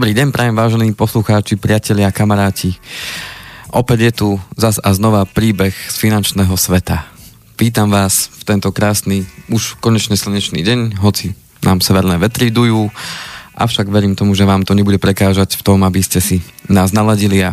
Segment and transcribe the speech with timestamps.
[0.00, 2.72] Dobrý deň, prajem vážení poslucháči, priatelia, kamaráti.
[3.68, 7.04] Opäť je tu zas a znova príbeh z finančného sveta.
[7.60, 12.88] Vítam vás v tento krásny, už konečne slnečný deň, hoci nám severné vetry dujú,
[13.52, 17.44] avšak verím tomu, že vám to nebude prekážať v tom, aby ste si nás naladili
[17.44, 17.52] a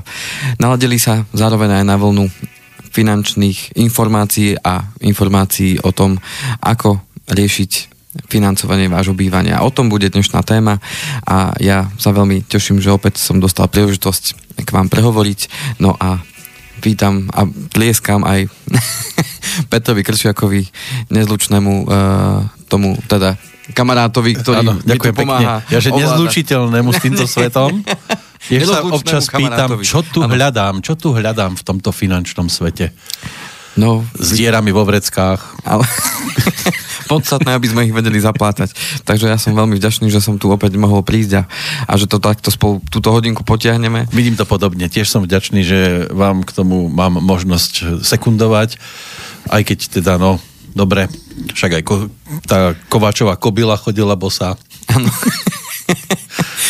[0.55, 2.31] naladili sa zároveň aj na vlnu
[2.95, 6.15] finančných informácií a informácií o tom,
[6.63, 9.61] ako riešiť financovanie vášho bývania.
[9.61, 10.81] O tom bude dnešná téma
[11.23, 15.39] a ja sa veľmi teším, že opäť som dostal príležitosť k vám prehovoriť.
[15.77, 16.25] No a
[16.81, 18.49] vítam a tlieskam aj
[19.71, 20.61] Petrovi Kršiakovi,
[21.13, 23.37] nezlučnému uh, tomu teda
[23.73, 25.59] kamarátovi, ktorý ano, mi tu pomáha.
[25.63, 25.73] Pekne.
[25.73, 27.83] Ja, že nezlučiteľnému s týmto svetom.
[28.47, 30.31] Ja sa občas pýtam, čo tu ano.
[30.31, 32.95] hľadám, čo tu hľadám v tomto finančnom svete.
[33.77, 35.61] No, s dierami vo vreckách.
[35.61, 35.85] Ale
[37.11, 38.73] podstatné, aby sme ich vedeli zaplátať.
[39.07, 41.43] Takže ja som veľmi vďačný, že som tu opäť mohol prísť a,
[41.87, 44.09] a že to takto spolu túto hodinku potiahneme.
[44.11, 44.91] Vidím to podobne.
[44.91, 45.79] Tiež som vďačný, že
[46.11, 48.81] vám k tomu mám možnosť sekundovať,
[49.47, 50.41] aj keď teda, no,
[50.75, 51.07] dobre,
[51.55, 52.11] však aj ko,
[52.43, 54.59] tá Kováčová kobila chodila bosa.
[54.91, 55.07] Áno.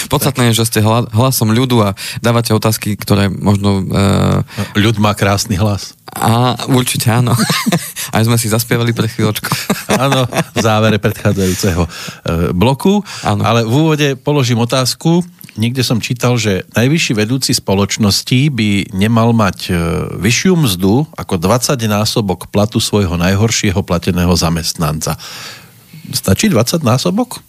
[0.08, 1.90] Podstatné je, že ste hlasom ľudu a
[2.24, 3.84] dávate otázky, ktoré možno...
[3.84, 4.42] Uh...
[4.80, 5.98] Ľud má krásny hlas.
[6.18, 7.36] A určite áno.
[8.16, 9.52] Aj sme si zaspievali pre chvíľočku.
[10.04, 11.92] áno, v závere predchádzajúceho uh,
[12.56, 13.04] bloku.
[13.22, 13.44] Áno.
[13.44, 15.22] Ale v úvode položím otázku.
[15.58, 19.78] Niekde som čítal, že najvyšší vedúci spoločnosti by nemal mať uh,
[20.22, 25.18] vyššiu mzdu ako 20 násobok platu svojho najhoršieho plateného zamestnanca.
[26.14, 27.44] Stačí 20 násobok?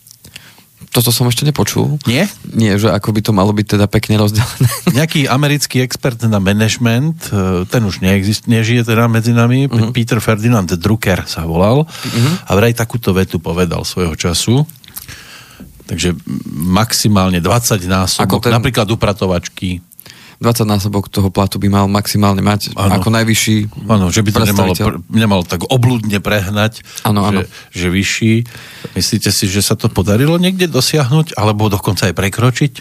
[0.99, 2.03] Toto som ešte nepočul.
[2.11, 2.27] Nie?
[2.51, 4.67] Nie, že ako by to malo byť teda pekne rozdelené.
[4.99, 9.95] Nejaký americký expert na management, e, ten už neexist, nežije teda medzi nami, uh-huh.
[9.95, 12.51] Peter Ferdinand Drucker sa volal uh-huh.
[12.51, 14.67] a vraj takúto vetu povedal svojho času.
[15.87, 16.19] Takže
[16.53, 18.53] maximálne 20 násobok, ten...
[18.53, 19.81] napríklad upratovačky
[20.39, 23.03] 20 násobok toho platu by mal maximálne mať ano.
[23.03, 23.57] ako najvyšší
[23.91, 24.73] Áno, že by to nemalo,
[25.11, 27.41] nemalo tak obludne prehnať, ano, že, ano.
[27.75, 28.35] že vyšší.
[28.95, 32.73] Myslíte si, že sa to podarilo niekde dosiahnuť, alebo dokonca aj prekročiť?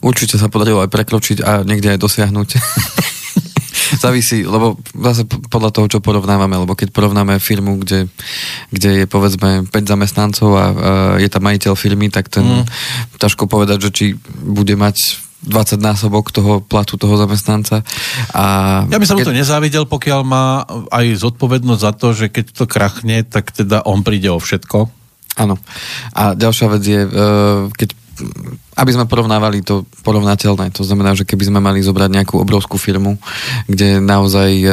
[0.00, 2.48] Určite sa podarilo aj prekročiť a niekde aj dosiahnuť.
[4.02, 8.08] Závisí, lebo zase podľa toho, čo porovnávame, lebo keď porovnáme firmu, kde,
[8.72, 10.74] kde je povedzme 5 zamestnancov a uh,
[11.18, 12.64] je tam majiteľ firmy, tak ten mm.
[13.18, 14.06] ťažko povedať, že či
[14.46, 17.80] bude mať 20 násobok toho platu toho zamestnanca.
[18.36, 18.44] A
[18.92, 19.32] ja by som keď...
[19.32, 24.04] to nezávidel, pokiaľ má aj zodpovednosť za to, že keď to krachne, tak teda on
[24.04, 24.92] príde o všetko.
[25.40, 25.56] Áno.
[26.12, 27.10] A ďalšia vec je, e,
[27.72, 27.90] keď
[28.76, 33.16] aby sme porovnávali to porovnateľné, to znamená, že keby sme mali zobrať nejakú obrovskú firmu,
[33.64, 34.68] kde naozaj e,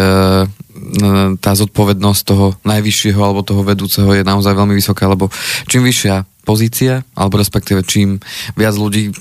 [1.40, 5.32] tá zodpovednosť toho najvyššieho alebo toho vedúceho je naozaj veľmi vysoká, lebo
[5.68, 8.24] čím vyššia pozícia, alebo respektíve čím
[8.56, 9.14] viac ľudí, e,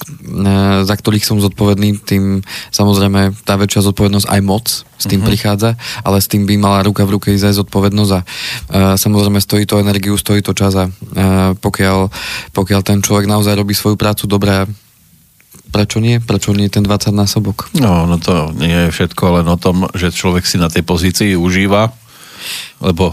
[0.86, 5.26] za ktorých som zodpovedný, tým samozrejme tá väčšia zodpovednosť aj moc s tým mm-hmm.
[5.26, 5.74] prichádza,
[6.06, 8.26] ale s tým by mala ruka v ruke ísť aj zodpovednosť a uh,
[8.94, 12.08] samozrejme stojí to energiu, stojí to čas a uh, pokiaľ,
[12.54, 14.64] pokiaľ ten človek naozaj robí svoju prácu dobre
[15.66, 16.22] prečo nie?
[16.22, 17.68] Prečo nie ten 20 násobok?
[17.76, 21.36] No, no to nie je všetko len o tom, že človek si na tej pozícii
[21.36, 21.92] užíva,
[22.80, 23.12] lebo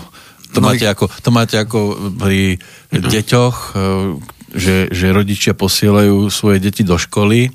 [0.53, 1.79] to, no máte, ako, to máte ako
[2.15, 2.61] pri
[2.93, 3.79] deťoch, e,
[4.53, 7.49] že, že rodičia posielajú svoje deti do školy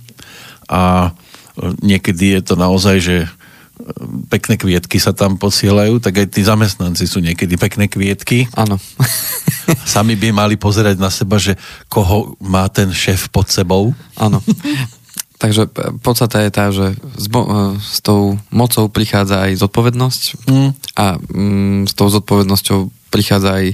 [0.66, 1.10] a e,
[1.81, 3.28] niekedy je to naozaj, že e,
[4.26, 8.50] pekné kvietky sa tam posielajú, tak aj tí zamestnanci sú niekedy pekné kvietky.
[8.59, 8.82] Áno.
[9.86, 11.54] Sami by mali pozerať na seba, že
[11.86, 13.94] koho má ten šéf pod sebou.
[14.19, 14.42] Áno.
[15.38, 15.71] Takže
[16.03, 20.71] podstata je tá, že s, bo- s tou mocou prichádza aj zodpovednosť mm.
[20.99, 23.66] a mm, s tou zodpovednosťou prichádza aj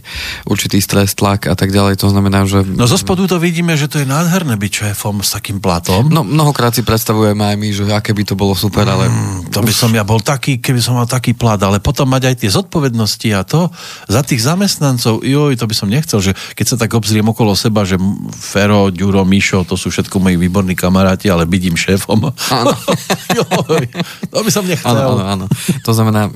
[0.47, 1.99] určitý stres, tlak a tak ďalej.
[2.01, 2.63] To znamená, že...
[2.63, 6.09] No zo spodu to vidíme, že to je nádherné byť šéfom s takým platom.
[6.09, 9.11] No mnohokrát si predstavujeme aj my, že aké by to bolo super, ale...
[9.11, 12.31] Mm, to by som ja bol taký, keby som mal taký plat, ale potom mať
[12.31, 13.69] aj tie zodpovednosti a to
[14.07, 17.83] za tých zamestnancov, joj, to by som nechcel, že keď sa tak obzriem okolo seba,
[17.83, 17.99] že
[18.39, 22.21] Fero, Ďuro, Mišo, to sú všetko moji výborní kamaráti, ale byť im šéfom.
[22.31, 22.73] Áno.
[23.39, 23.85] joj,
[24.31, 24.95] to by som nechcel.
[24.95, 25.45] Áno, áno, áno.
[25.83, 26.31] To znamená,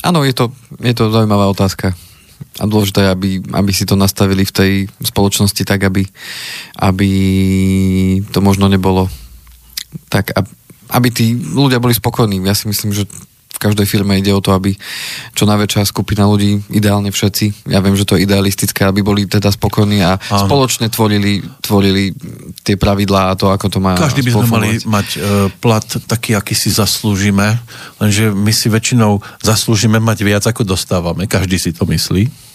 [0.00, 0.48] áno, je to,
[0.80, 1.92] je to zaujímavá otázka
[2.60, 6.04] a dôležité, aby, aby si to nastavili v tej spoločnosti tak, aby,
[6.76, 7.10] aby
[8.28, 9.08] to možno nebolo
[10.12, 10.36] tak,
[10.92, 12.44] aby tí ľudia boli spokojní.
[12.44, 13.08] Ja si myslím, že
[13.60, 14.72] každej firme ide o to, aby
[15.36, 19.52] čo najväčšia skupina ľudí, ideálne všetci, ja viem, že to je idealistické, aby boli teda
[19.52, 20.48] spokojní a Áno.
[20.48, 22.16] spoločne tvorili, tvorili
[22.64, 25.20] tie pravidlá a to, ako to má Každý by sme mali mať uh,
[25.60, 27.60] plat taký, aký si zaslúžime,
[28.00, 31.28] lenže my si väčšinou zaslúžime mať viac, ako dostávame.
[31.28, 32.49] Každý si to myslí.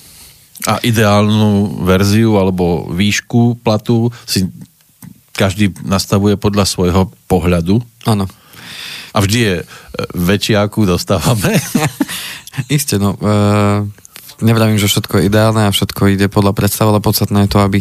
[0.64, 4.48] A ideálnu verziu alebo výšku platu si
[5.36, 7.84] každý nastavuje podľa svojho pohľadu.
[8.08, 8.26] Áno.
[9.12, 9.66] A vždy je e,
[10.16, 11.60] väčší, akú dostávame.
[12.72, 13.20] Isté, no.
[13.20, 13.32] E,
[14.44, 17.80] nevravím, že všetko je ideálne a všetko ide podľa predstav, ale podstatné je to, aby,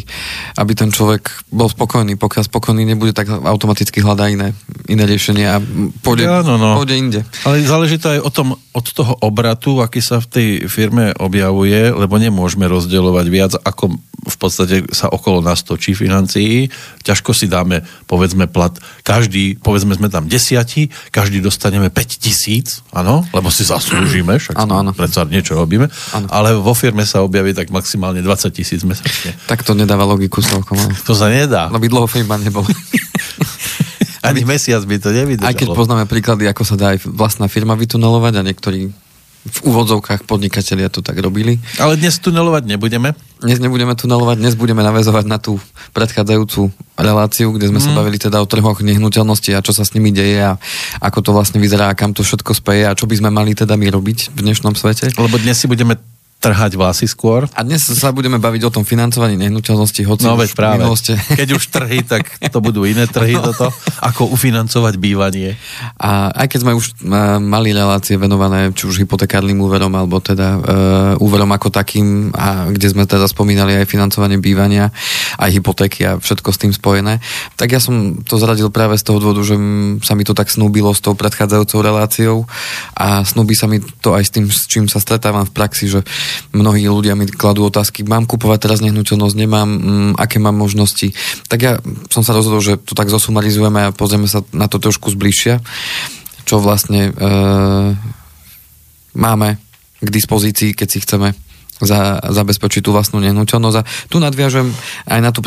[0.59, 2.15] aby ten človek bol spokojný.
[2.15, 4.55] Pokiaľ spokojný nebude, tak automaticky hľadá iné,
[4.87, 5.59] iné riešenie a
[6.05, 7.21] pôjde, ja, no, pôjde inde.
[7.43, 11.91] Ale záleží to aj o tom, od toho obratu, aký sa v tej firme objavuje,
[11.91, 16.73] lebo nemôžeme rozdeľovať viac, ako v podstate sa okolo nás točí financií.
[17.05, 18.73] Ťažko si dáme, povedzme, plat.
[19.05, 24.81] Každý, povedzme, sme tam desiati, každý dostaneme 5 tisíc, áno, lebo si zaslúžime, však ano,
[24.81, 24.91] ano.
[24.97, 25.87] predsa niečo robíme,
[26.17, 26.26] ano.
[26.32, 29.37] ale vo firme sa objaví tak maximálne 20 tisíc mesačne.
[29.44, 30.81] Tak to nedáva logiku celkom.
[31.05, 31.69] To sa nedá.
[31.69, 32.65] No by dlho firma nebol.
[34.25, 35.53] Ani mesiac by to nevydržalo.
[35.53, 38.88] Aj keď poznáme príklady, ako sa dá aj vlastná firma vytunelovať a niektorí
[39.44, 41.61] v úvodzovkách podnikatelia to tak robili.
[41.76, 43.12] Ale dnes tunelovať nebudeme?
[43.44, 45.61] Dnes nebudeme tunelovať, dnes budeme navezovať na tú
[45.93, 47.85] predchádzajúcu reláciu, kde sme mm.
[47.85, 47.99] sa mhm.
[48.00, 50.56] bavili teda o trhoch nehnuteľnosti a čo sa s nimi deje a
[51.05, 53.76] ako to vlastne vyzerá a kam to všetko speje a čo by sme mali teda
[53.76, 55.12] my robiť v dnešnom svete.
[55.12, 56.00] Lebo dnes si budeme
[56.44, 57.49] trhať vlasy skôr.
[57.56, 60.85] A dnes sa budeme baviť o tom financovaní nehnuteľnosti, hoci no, veď práve.
[60.85, 61.17] Minulosti...
[61.41, 63.49] Keď už trhy, tak to budú iné trhy no.
[63.49, 63.73] toto.
[64.05, 65.56] Ako ufinancovať bývanie.
[65.96, 70.49] A aj keď sme už e, mali relácie venované či už hypotekárnym úverom, alebo teda
[70.58, 74.90] uh, úverom ako takým, a kde sme teda spomínali aj financovanie bývania,
[75.38, 77.23] aj hypotéky a všetko s tým spojené,
[77.55, 79.56] tak ja som to zradil práve z toho dôvodu, že
[80.02, 82.37] sa mi to tak snúbilo s tou predchádzajúcou reláciou
[82.99, 86.02] a snúbi sa mi to aj s tým, s čím sa stretávam v praxi, že
[86.53, 91.13] mnohí ľudia mi kladú otázky, mám kupovať teraz nehnuteľnosť, nemám, mm, aké mám možnosti.
[91.49, 91.79] Tak ja
[92.11, 95.61] som sa rozhodol, že to tak zosumarizujeme a pozrieme sa na to trošku zbližšia,
[96.45, 97.33] čo vlastne e,
[99.17, 99.57] máme
[100.05, 101.33] k dispozícii, keď si chceme
[101.81, 103.77] za, zabezpečiť tú vlastnú nehnuteľnosť.
[103.81, 104.71] A tu nadviažem
[105.09, 105.41] aj na tú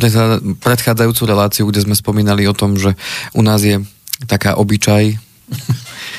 [0.60, 2.98] predchádzajúcu reláciu, kde sme spomínali o tom, že
[3.38, 3.80] u nás je
[4.26, 5.28] taká obyčaj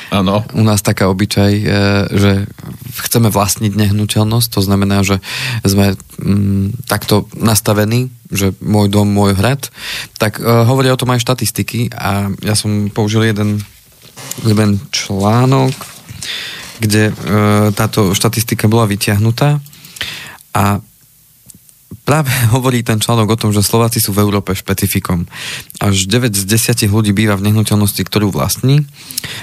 [0.09, 0.41] Áno.
[0.57, 1.65] U nás taká obyčaj, e,
[2.17, 2.33] že
[3.09, 5.25] chceme vlastniť nehnuteľnosť, to znamená, že
[5.65, 9.73] sme mm, takto nastavení, že môj dom, môj hrad,
[10.21, 13.65] tak uh, hovoria o tom aj štatistiky a ja som použil jeden,
[14.45, 15.73] jeden článok,
[16.79, 19.59] kde uh, táto štatistika bola vyťahnutá
[20.53, 20.85] a
[22.05, 25.29] práve hovorí ten článok o tom, že Slováci sú v Európe špecifikom.
[25.81, 28.85] Až 9 z 10 ľudí býva v nehnuteľnosti, ktorú vlastní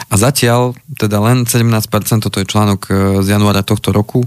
[0.09, 1.61] a zatiaľ teda len 17%,
[2.25, 4.25] toto je článok e, z januára tohto roku,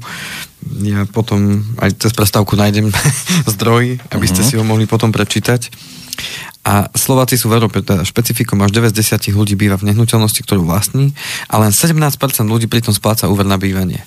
[0.82, 2.90] ja potom aj cez prestávku nájdem
[3.54, 4.50] zdroj, aby ste uh-huh.
[4.50, 5.70] si ho mohli potom prečítať.
[6.66, 10.42] A Slováci sú v Európe teda špecifikom, až 9 z 10 ľudí býva v nehnuteľnosti,
[10.44, 11.16] ktorú vlastní
[11.48, 11.96] a len 17%
[12.44, 14.04] ľudí pritom spláca úver na bývanie.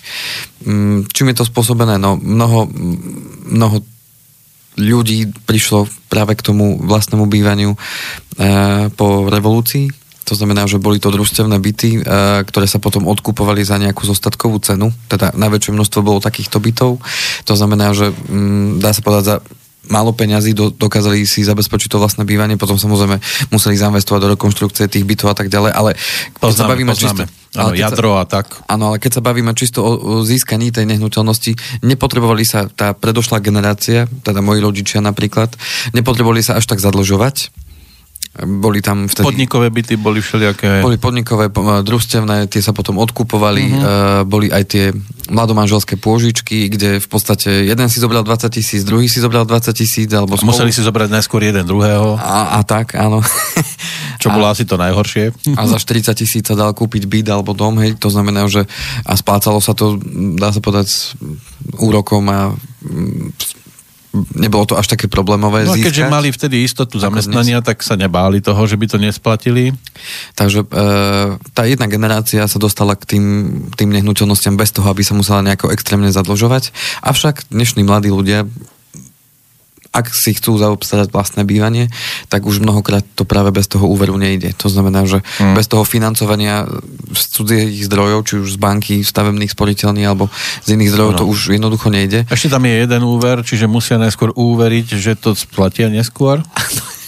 [0.62, 1.98] Mm, čím je to spôsobené?
[1.98, 2.70] No, mnoho,
[3.50, 3.82] mnoho
[4.80, 7.78] ľudí prišlo práve k tomu vlastnému bývaniu e,
[8.96, 9.92] po revolúcii.
[10.32, 12.02] To znamená, že boli to družstevné byty, e,
[12.48, 14.96] ktoré sa potom odkupovali za nejakú zostatkovú cenu.
[15.12, 17.04] Teda najväčšie množstvo bolo takýchto bytov.
[17.48, 19.36] To znamená, že mm, dá sa povedať za
[19.92, 23.18] málo peňazí do, dokázali si zabezpečiť to vlastné bývanie, potom samozrejme
[23.50, 25.92] museli zainvestovať do rekonštrukcie tých bytov a tak ďalej, ale
[26.38, 27.26] keď sa bavíme poznáme.
[27.28, 27.41] čisto...
[27.52, 28.64] Áno, jadro a tak.
[28.72, 33.44] Áno, ale keď sa bavíme čisto o, o získaní tej nehnuteľnosti, nepotrebovali sa tá predošlá
[33.44, 35.52] generácia, teda moji rodičia napríklad,
[35.92, 37.52] nepotrebovali sa až tak zadlžovať,
[38.40, 39.28] boli tam vtedy...
[39.28, 40.80] Podnikové byty boli všelijaké...
[40.80, 41.52] Boli podnikové,
[41.84, 43.80] družstevné, tie sa potom odkupovali, uh,
[44.24, 44.86] boli aj tie
[45.28, 50.08] mladomanželské pôžičky, kde v podstate jeden si zobral 20 tisíc, druhý si zobral 20 tisíc,
[50.16, 50.56] alebo spolu...
[50.56, 52.16] Museli si zobrať najskôr jeden druhého.
[52.16, 53.20] A, a tak, áno.
[54.24, 55.36] Čo bolo asi to najhoršie.
[55.60, 58.64] A za 40 tisíc sa dal kúpiť byt alebo dom, hej, to znamená, že
[59.04, 60.00] a splácalo sa to,
[60.40, 61.00] dá sa povedať, s
[61.84, 62.56] úrokom a
[64.36, 68.44] nebolo to až také problémové No a keďže mali vtedy istotu zamestnania, tak sa nebáli
[68.44, 69.72] toho, že by to nesplatili.
[70.36, 70.68] Takže e,
[71.56, 73.26] tá jedna generácia sa dostala k tým,
[73.80, 76.76] tým nehnuteľnostiam bez toho, aby sa musela nejako extrémne zadlžovať.
[77.08, 78.44] Avšak dnešní mladí ľudia
[79.92, 81.92] ak si chcú zaobstarať vlastné bývanie,
[82.32, 84.56] tak už mnohokrát to práve bez toho úveru nejde.
[84.64, 85.52] To znamená, že hmm.
[85.52, 86.64] bez toho financovania
[87.12, 90.32] z cudzích zdrojov, či už z banky, stavebných sporiteľní alebo
[90.64, 91.20] z iných zdrojov, no.
[91.20, 92.24] to už jednoducho nejde.
[92.32, 96.40] Ešte tam je jeden úver, čiže musia najskôr úveriť, že to splatia neskôr?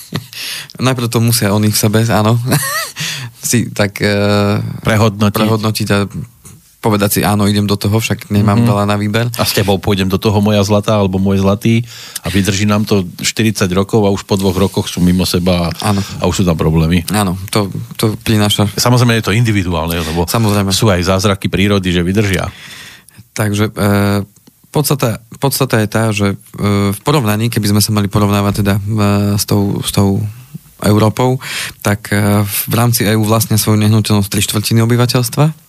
[0.83, 2.35] Najprv to musia oni v sebe, áno.
[3.43, 5.39] si tak uh, prehodnotiť.
[5.39, 5.97] prehodnotiť a
[6.83, 8.67] povedať si áno, idem do toho, však nemám mm-hmm.
[8.67, 9.25] veľa na výber.
[9.39, 11.87] A s tebou pôjdem do toho moja zlatá alebo môj zlatý
[12.19, 15.89] a vydrží nám to 40 rokov a už po dvoch rokoch sú mimo seba a,
[15.95, 17.07] a už sú tam problémy.
[17.15, 18.67] Áno, to, to prináša.
[18.75, 20.75] Samozrejme je to individuálne, lebo Samozrejme.
[20.75, 22.51] sú aj zázraky prírody, že vydržia.
[23.31, 24.27] Takže e,
[24.67, 26.37] podstata, podstata je tá, že e,
[26.91, 28.81] v porovnaní, keby sme sa mali porovnávať teda e,
[29.39, 30.19] s tou, s tou
[30.83, 31.39] Európou,
[31.79, 35.62] tak uh, v rámci EÚ vlastne svoju nehnuteľnosť tri štvrtiny obyvateľstva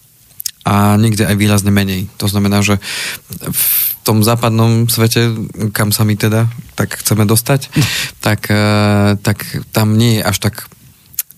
[0.65, 2.09] a niekde aj výrazne menej.
[2.17, 2.81] To znamená, že
[3.45, 3.65] v
[4.01, 5.33] tom západnom svete,
[5.77, 7.69] kam sa my teda tak chceme dostať,
[8.27, 9.45] tak, uh, tak
[9.77, 10.55] tam nie je až tak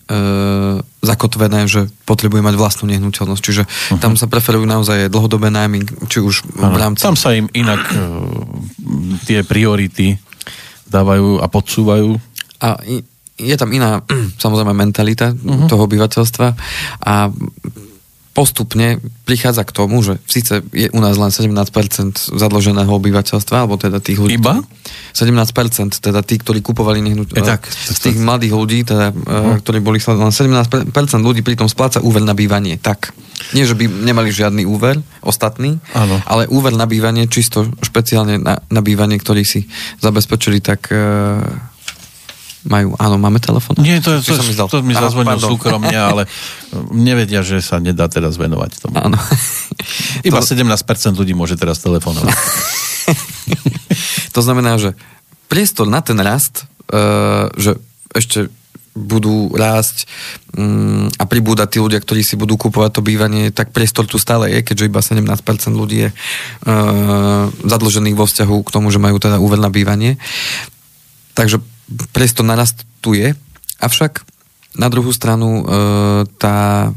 [0.07, 3.43] uh, zakotvené, že potrebuje mať vlastnú nehnuteľnosť.
[3.43, 3.99] Čiže uh-huh.
[3.99, 7.03] tam sa preferujú naozaj dlhodobé nájmy, či už v rámci...
[7.03, 8.23] Tam sa im inak uh,
[9.27, 10.15] tie priority
[10.87, 12.15] dávajú a podsúvajú.
[12.63, 12.79] A
[13.37, 14.01] je tam iná,
[14.43, 15.67] samozrejme, mentalita uh-huh.
[15.67, 16.47] toho obyvateľstva
[17.03, 17.13] a
[18.37, 23.97] postupne prichádza k tomu, že síce je u nás len 17% zadloženého obyvateľstva, alebo teda
[23.97, 24.37] tých ľudí...
[24.37, 24.61] Iba?
[25.17, 27.49] 17%, teda tí, ktorí kupovali nehnuteľnosť.
[27.49, 29.57] tak, z tých mladých ľudí, teda, uh-huh.
[29.65, 30.93] ktorí boli len 17%
[31.25, 32.77] ľudí pritom spláca úver na bývanie.
[32.77, 33.17] Tak.
[33.57, 36.21] Nie, že by nemali žiadny úver, ostatný, ano.
[36.29, 39.65] ale úver na bývanie, čisto špeciálne na, na bývanie, ktorý si
[39.97, 41.41] zabezpečili, tak uh,
[42.67, 43.79] majú, áno, máme telefón?
[43.79, 46.27] Nie, to, to, to, to mi zazvonil súkromne, ale
[46.91, 48.95] nevedia, že sa nedá teraz venovať tomu.
[48.99, 49.15] Áno.
[50.27, 50.51] Iba to...
[50.51, 50.67] 17%
[51.15, 52.35] ľudí môže teraz telefonovať.
[54.35, 54.93] to znamená, že
[55.47, 57.79] priestor na ten rast, uh, že
[58.11, 58.51] ešte
[58.97, 60.09] budú rásť
[60.57, 64.49] um, a pribúdať tí ľudia, ktorí si budú kupovať to bývanie, tak priestor tu stále
[64.49, 65.37] je, keďže iba 17%
[65.77, 70.17] ľudí je uh, zadlžených vo vzťahu k tomu, že majú teda úver na bývanie.
[71.37, 71.61] Takže
[72.11, 73.35] priestor narast tu je,
[73.79, 74.25] avšak
[74.77, 75.73] na druhú stranu e,
[76.37, 76.91] tá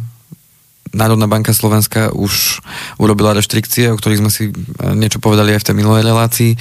[0.91, 2.59] Národná banka Slovenska už
[2.99, 4.53] urobila reštrikcie, o ktorých sme si e,
[4.99, 6.53] niečo povedali aj v tej minulej relácii.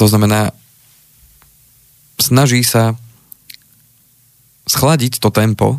[0.00, 0.56] To znamená,
[2.16, 2.96] snaží sa
[4.66, 5.78] schladiť to tempo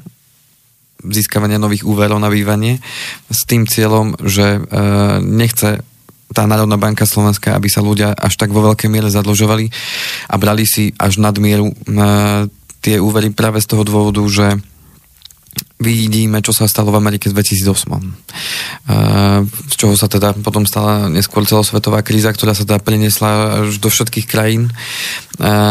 [1.02, 2.82] získavania nových úverov na bývanie
[3.30, 4.60] s tým cieľom, že e,
[5.22, 5.82] nechce
[6.32, 9.72] tá Národná banka Slovenska, aby sa ľudia až tak vo veľkej miere zadlžovali
[10.28, 11.76] a brali si až nadmieru e,
[12.84, 14.60] tie úvery práve z toho dôvodu, že
[15.78, 17.70] vidíme, čo sa stalo v Amerike v 2008.
[17.70, 18.10] E,
[19.46, 23.94] z čoho sa teda potom stala neskôr celosvetová kríza, ktorá sa teda preniesla až do
[23.94, 24.70] všetkých krajín.
[24.70, 24.72] E,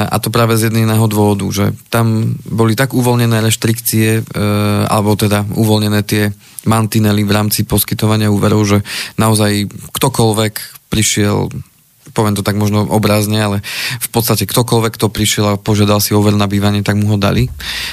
[0.07, 4.43] a to práve z jedného dôvodu, že tam boli tak uvoľnené reštrikcie, e,
[4.87, 6.31] alebo teda uvoľnené tie
[6.67, 8.79] mantinely v rámci poskytovania úverov, že
[9.19, 10.55] naozaj ktokoľvek
[10.87, 11.51] prišiel
[12.17, 13.57] poviem to tak možno obrázne, ale
[14.01, 17.45] v podstate ktokoľvek, kto prišiel a požiadal si over na bývanie, tak mu ho dali,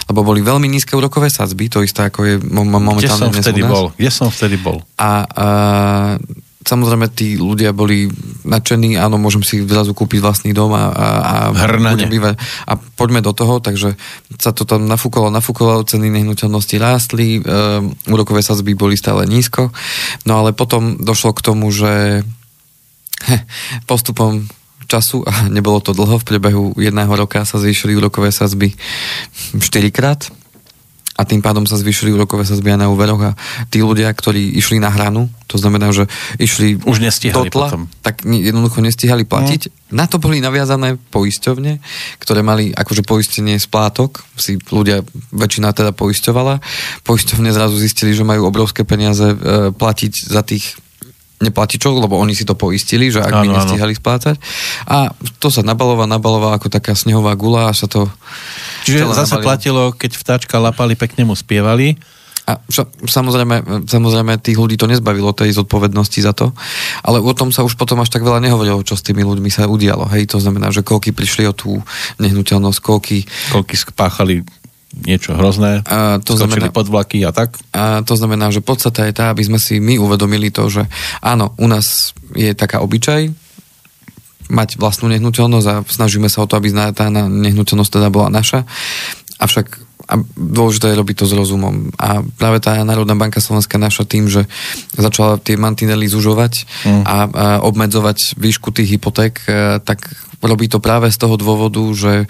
[0.07, 3.91] lebo boli veľmi nízke úrokové sadzby, to isté ako je momentálne Kde som vtedy bol?
[3.99, 4.79] Kde som vtedy bol?
[4.95, 5.47] A, a
[6.63, 8.07] samozrejme tí ľudia boli
[8.47, 11.07] nadšení, áno, môžem si zrazu kúpiť vlastný dom a, a,
[11.51, 12.39] a bývať.
[12.65, 13.99] A poďme do toho, takže
[14.39, 17.41] sa to tam nafúkalo, nafúkalo, ceny nehnuteľnosti rástli, e,
[18.07, 19.75] úrokové sadzby boli stále nízko,
[20.23, 22.23] no ale potom došlo k tomu, že
[23.89, 24.45] postupom
[24.87, 28.75] času, a nebolo to dlho, v priebehu jedného roka sa zvýšili úrokové sazby
[29.57, 30.29] 4 krát
[31.13, 33.31] a tým pádom sa zvýšili úrokové sazby aj na úveroch a
[33.69, 36.09] tí ľudia, ktorí išli na hranu, to znamená, že
[36.41, 37.85] išli už nestihali tla, potom.
[38.01, 39.69] tak jednoducho nestihali platiť.
[39.69, 39.73] Mm.
[39.93, 41.77] Na to boli naviazané poisťovne,
[42.17, 46.57] ktoré mali akože poistenie splátok, si ľudia, väčšina teda poisťovala.
[47.05, 50.81] Poisťovne zrazu zistili, že majú obrovské peniaze e, platiť za tých
[51.43, 54.39] neplatičov, lebo oni si to poistili, že ak by nestihali splácať.
[54.87, 55.11] A
[55.43, 58.07] to sa nabalovalo, nabalovalo ako taká snehová gula a sa to...
[58.87, 59.45] Čiže zase nabalilo.
[59.45, 61.99] platilo, keď vtáčka lapali, pekne mu spievali.
[62.43, 62.59] A
[63.07, 66.51] samozrejme, samozrejme tých ľudí to nezbavilo tej zodpovednosti za to,
[66.99, 69.63] ale o tom sa už potom až tak veľa nehovorilo, čo s tými ľuďmi sa
[69.71, 70.11] udialo.
[70.11, 71.79] Hej, to znamená, že koľky prišli o tú
[72.19, 73.23] nehnuteľnosť, koľky...
[73.47, 74.43] Koľky spáchali
[74.93, 77.57] niečo hrozné, a to znamená, pod vlaky a tak?
[77.73, 80.85] A to znamená, že podstata je tá, aby sme si my uvedomili to, že
[81.19, 83.33] áno, u nás je taká obyčaj
[84.53, 88.69] mať vlastnú nehnuteľnosť a snažíme sa o to, aby tá nehnuteľnosť teda bola naša.
[89.41, 89.81] Avšak
[90.13, 91.89] a dôležité je robiť to s rozumom.
[91.97, 94.45] A práve tá Národná banka Slovenska naša tým, že
[94.93, 97.01] začala tie mantinely zužovať mm.
[97.01, 97.17] a, a
[97.65, 100.05] obmedzovať výšku tých hypoték, e, tak
[100.45, 102.29] robí to práve z toho dôvodu, že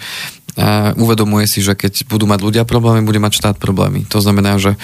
[0.54, 4.06] a uvedomuje si, že keď budú mať ľudia problémy, bude mať štát problémy.
[4.14, 4.78] To znamená, že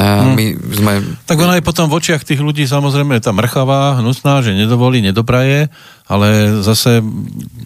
[0.00, 0.32] hmm.
[0.32, 0.92] my sme...
[1.28, 5.68] Tak ona je potom v očiach tých ľudí samozrejme tá mrchavá, hnusná, že nedovolí, nedopraje,
[6.10, 6.98] ale zase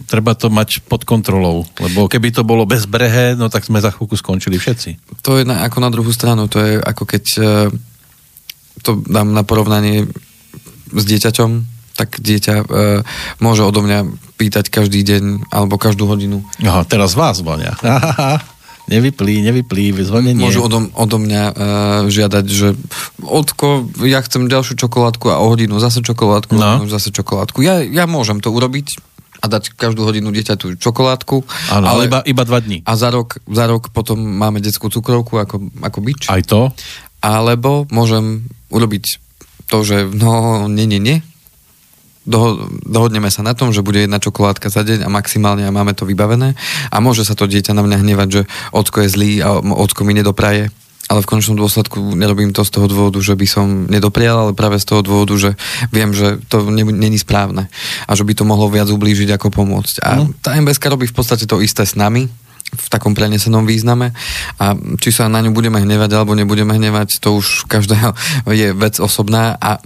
[0.04, 4.20] treba to mať pod kontrolou, lebo keby to bolo bezbrehé, no tak sme za chvíľku
[4.20, 5.24] skončili všetci.
[5.24, 7.42] To je na, ako na druhú stranu, to je ako keď e,
[8.84, 10.04] to dám na porovnanie
[10.92, 11.50] s dieťaťom,
[11.96, 12.64] tak dieťa e,
[13.40, 16.44] môže odo mňa pýtať každý deň alebo každú hodinu.
[16.60, 17.72] Aha, teraz vás zvonia.
[18.84, 20.44] Nevyplí, nevyplí, zvonenie.
[20.44, 21.54] Môžu odo, odo mňa e,
[22.12, 22.76] žiadať, že
[23.24, 26.84] odko, ja chcem ďalšiu čokoládku a o hodinu zase čokoládku, no.
[26.92, 27.64] zase čokoládku.
[27.64, 29.00] Ja, ja môžem to urobiť,
[29.44, 31.44] a dať každú hodinu dieťaťu čokoládku.
[31.68, 32.80] Áno, ale iba, iba dva dní.
[32.88, 36.32] A za rok, za rok potom máme detskú cukrovku ako, ako bič.
[36.32, 36.72] Aj to?
[37.20, 39.20] Alebo môžem urobiť
[39.68, 41.16] to, že no, nie, nie, nie.
[42.24, 45.92] Doho- dohodneme sa na tom, že bude jedna čokoládka za deň a maximálne a máme
[45.92, 46.56] to vybavené.
[46.88, 50.16] A môže sa to dieťa na mňa hnevať, že ocko je zlý a ocko mi
[50.16, 50.72] nedopraje
[51.04, 54.80] ale v končnom dôsledku nerobím to z toho dôvodu, že by som nedoprial, ale práve
[54.80, 55.50] z toho dôvodu, že
[55.92, 57.68] viem, že to není správne
[58.08, 60.00] a že by to mohlo viac ublížiť ako pomôcť.
[60.00, 60.40] A mm.
[60.40, 62.24] tá MBSK robí v podstate to isté s nami,
[62.74, 64.16] v takom prenesenom význame
[64.58, 68.16] a či sa na ňu budeme hnevať alebo nebudeme hnevať, to už každého
[68.50, 69.78] je vec osobná a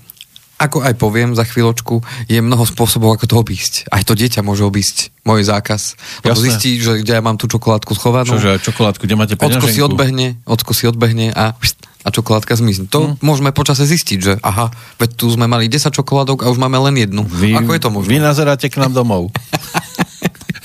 [0.58, 3.86] ako aj poviem za chvíľočku, je mnoho spôsobov, ako to obísť.
[3.94, 5.94] Aj to dieťa môže obísť môj zákaz.
[6.26, 8.34] Lebo zistí, že kde ja mám tú čokoládku schovanú.
[8.34, 9.62] Čože, čokoládku, kde máte peňaženku?
[9.62, 12.90] Ocko si odbehne, ocko si odbehne a, a čokoládka zmizne.
[12.90, 13.22] To hmm.
[13.22, 17.06] môžeme počase zistiť, že aha, veď tu sme mali 10 čokoládok a už máme len
[17.06, 17.22] jednu.
[17.22, 18.10] Vy, ako je to možné?
[18.10, 19.30] Vy nazeráte k nám domov.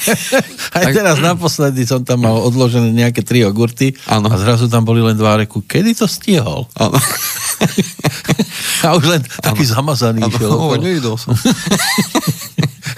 [0.75, 4.27] Aj teraz naposledy som tam mal odložené nejaké tri jogurty ano.
[4.27, 5.63] a zrazu tam boli len dva reku.
[5.63, 6.67] Kedy to stihol?
[8.83, 9.73] a už len taký ano.
[9.79, 10.31] zamazaný ano.
[10.31, 10.49] išiel.
[10.53, 11.33] No, nejdol som.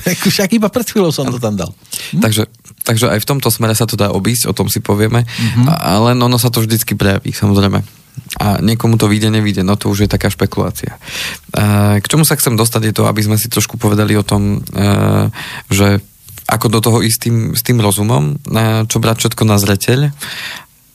[0.06, 1.72] Však iba pred chvíľou som to tam dal.
[2.13, 2.22] Hm?
[2.22, 2.44] Takže,
[2.86, 5.65] takže aj v tomto smere sa to dá obísť, o tom si povieme, mm-hmm.
[5.70, 7.82] ale ono sa to vždycky prejaví, samozrejme.
[8.39, 10.96] A niekomu to vyjde, nevyjde, no to už je taká špekulácia.
[12.00, 14.63] K čomu sa chcem dostať je to, aby sme si trošku povedali o tom,
[15.68, 16.00] že
[16.46, 18.38] ako do toho ísť tým, s tým rozumom,
[18.88, 20.00] čo brať všetko na zreteľ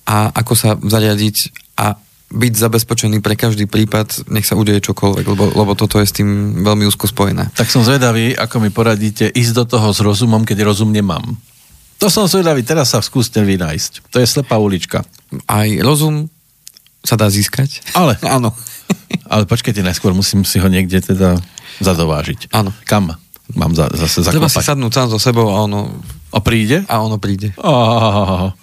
[0.07, 1.37] a ako sa zariadiť
[1.77, 1.99] a
[2.31, 6.63] byť zabezpečený pre každý prípad, nech sa udeje čokoľvek, lebo, lebo toto je s tým
[6.63, 7.51] veľmi úzko spojené.
[7.59, 11.37] Tak som zvedavý, ako mi poradíte ísť do toho s rozumom, keď rozum nemám.
[11.99, 14.15] To som zvedavý, teraz sa skúste vynájsť.
[14.15, 15.03] To je slepá ulička.
[15.51, 16.31] Aj rozum
[17.03, 17.83] sa dá získať.
[17.99, 18.15] Ale.
[18.37, 18.55] Áno.
[19.27, 21.37] Ale počkajte, najskôr musím si ho niekde teda
[21.83, 22.55] zadovážiť.
[22.55, 22.71] Áno.
[22.87, 23.19] Kam?
[23.55, 24.35] mám za, zase zakopať.
[24.39, 25.91] Treba si sadnúť sám so sebou a ono...
[26.31, 26.87] A príde?
[26.87, 27.51] A ono príde.
[27.59, 28.55] Oh,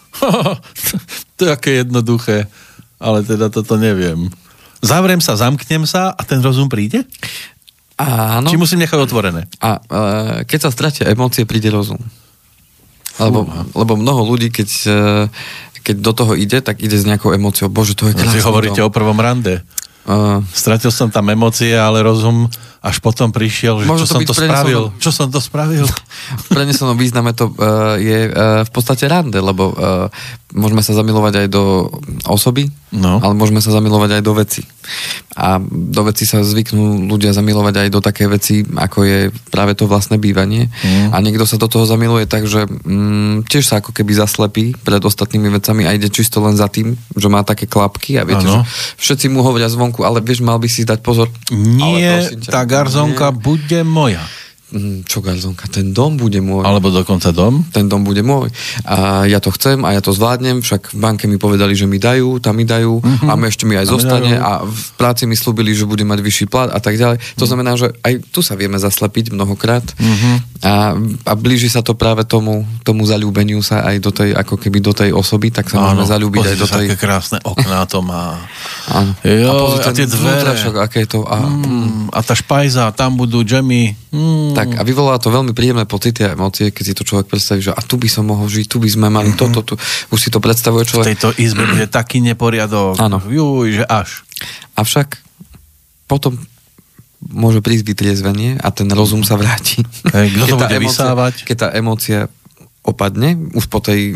[1.36, 2.47] to je aké jednoduché,
[2.97, 4.29] ale teda toto neviem.
[4.81, 7.05] Zavriem sa, zamknem sa a ten rozum príde?
[7.97, 8.45] Áno.
[8.45, 9.49] Či musím nechať otvorené?
[9.57, 10.01] A e,
[10.45, 11.97] keď sa stratia emócie, príde rozum.
[13.17, 15.01] Lebo, lebo mnoho ľudí, keď, e,
[15.81, 17.73] keď do toho ide, tak ide s nejakou emóciou.
[17.73, 18.38] Bože, to je krásne.
[18.38, 18.89] Vy hovoríte dom.
[18.89, 19.65] o prvom rande.
[20.07, 22.47] Uh, Stratil som tam emócie, ale rozum
[22.82, 24.82] až potom prišiel, že čo to som to spravil.
[25.02, 25.86] Čo som to spravil?
[26.44, 30.08] V prenesenom význame to uh, je uh, v podstate rande, lebo uh,
[30.56, 31.92] môžeme sa zamilovať aj do
[32.24, 33.20] osoby, no.
[33.20, 34.63] ale môžeme sa zamilovať aj do veci.
[35.36, 39.20] A do veci sa zvyknú ľudia zamilovať aj do také veci, ako je
[39.52, 40.72] práve to vlastné bývanie.
[40.72, 41.12] Mm.
[41.12, 45.04] A niekto sa do toho zamiluje tak, že mm, tiež sa ako keby zaslepí pred
[45.04, 48.63] ostatnými vecami a ide čisto len za tým, že má také klapky a viete, ano.
[48.63, 48.72] že
[49.04, 51.28] všetci mu hovoria zvonku, ale vieš, mal by si dať pozor.
[51.52, 53.41] Nie, tá garzonka nie.
[53.41, 54.19] bude moja.
[54.67, 56.67] Mm, čo garzonka, ten dom bude môj.
[56.67, 57.63] Alebo dokonca dom?
[57.71, 58.51] Ten dom bude môj.
[58.84, 62.03] A ja to chcem a ja to zvládnem, však v banke mi povedali, že mi
[62.03, 63.32] dajú, tam mi dajú mm-hmm.
[63.32, 66.45] a ešte mi aj a zostane a v práci mi slúbili, že bude mať vyšší
[66.51, 67.15] plat a tak ďalej.
[67.15, 67.47] To mm-hmm.
[67.47, 70.36] znamená, že aj tu sa vieme zaslepiť mnohokrát mm-hmm.
[70.67, 74.84] a, a blíži sa to práve tomu, tomu zalúbeniu sa aj do tej, ako keby
[74.84, 76.86] do tej osoby, tak sa môžeme zalúbiť aj do tej...
[76.91, 78.36] Aké krásne okná to má.
[78.99, 79.15] Áno.
[79.23, 80.51] Jo, a, a tie dvere.
[80.56, 83.95] Však, aké to, a, mm, a tá špajza, tam budú džemy.
[84.12, 84.57] Mm.
[84.58, 87.70] Tak a vyvolá to veľmi príjemné pocity a emócie, keď si to človek predstaví, že
[87.70, 89.54] a tu by som mohol žiť, tu by sme mali mm-hmm.
[89.54, 89.74] toto, tu.
[90.10, 91.06] Už si to predstavuje človek.
[91.06, 92.98] V tejto izbe bude taký neporiadok.
[92.98, 93.22] Áno.
[93.22, 94.26] Juj, že až.
[94.74, 95.22] Avšak
[96.10, 96.41] potom
[97.22, 99.86] môže prísť vytriezvenie a ten rozum sa vráti.
[100.10, 101.34] Hey, kto to bude emócia, vysávať?
[101.46, 102.20] Keď tá emócia
[102.82, 104.15] opadne, už po tej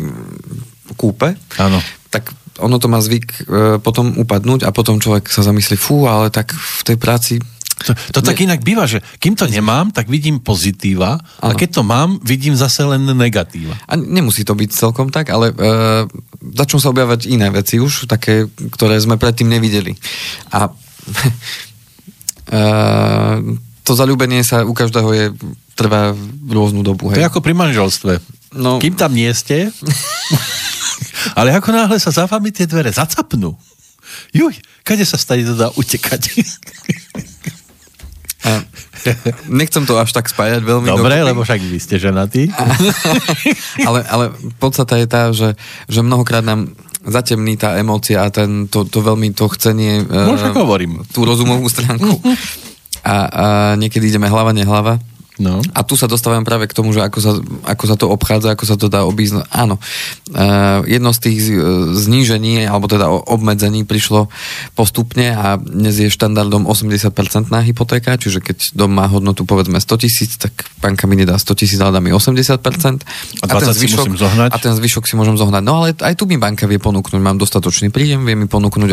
[0.96, 1.78] kúpe, Áno.
[2.08, 3.40] tak ono to má zvyk e,
[3.80, 7.34] potom upadnúť a potom človek sa zamyslí, fú, ale tak v tej práci
[7.82, 11.52] to, to tak inak býva, že kým to nemám, tak vidím pozitíva ano.
[11.52, 13.74] a keď to mám, vidím zase len negatíva.
[13.86, 15.54] A nemusí to byť celkom tak, ale e,
[16.56, 19.94] začnú sa objavať iné veci už, také, ktoré sme predtým nevideli.
[20.54, 20.70] A
[22.56, 22.62] e,
[23.82, 25.26] to zalúbenie sa u každého je,
[25.74, 26.14] trvá
[26.46, 27.10] rôznu dobu.
[27.10, 27.18] Hej.
[27.18, 28.12] To je ako pri manželstve.
[28.54, 28.78] No.
[28.78, 29.72] Kým tam nie ste,
[31.38, 33.56] ale ako náhle sa za vami tie dvere zacapnú,
[34.36, 36.22] juj, kade sa stane teda utekať?
[38.42, 38.62] A
[39.60, 41.28] nechcem to až tak spájať veľmi Dobre, dokupy.
[41.30, 42.50] lebo však vy ste ženatí.
[43.88, 44.24] ale, ale
[44.62, 45.58] podstate je tá, že,
[45.90, 46.70] že mnohokrát nám
[47.02, 51.02] zatemní tá emócia a ten, to, to veľmi to chcenie uh, hovorím.
[51.10, 52.22] tú rozumovú stránku.
[53.02, 54.94] A, a niekedy ideme hlava, nehlava.
[55.42, 55.58] No.
[55.74, 57.32] A tu sa dostávam práve k tomu, že ako sa,
[57.66, 59.42] ako sa to obchádza, ako sa to dá obísť.
[59.50, 61.40] Áno, uh, jedno z tých
[61.98, 64.30] znížení, alebo teda obmedzení prišlo
[64.78, 70.02] postupne a dnes je štandardom 80% na hypotéka, čiže keď dom má hodnotu povedzme 100
[70.06, 72.54] tisíc, tak banka mi nedá 100 tisíc, ale dá mi 80%.
[72.54, 74.06] A, a, ten zvyšok,
[74.46, 75.62] a ten zvyšok si môžem zohnať.
[75.66, 78.90] No ale aj tu mi banka vie ponúknuť, mám dostatočný príjem, vie mi ponúknuť.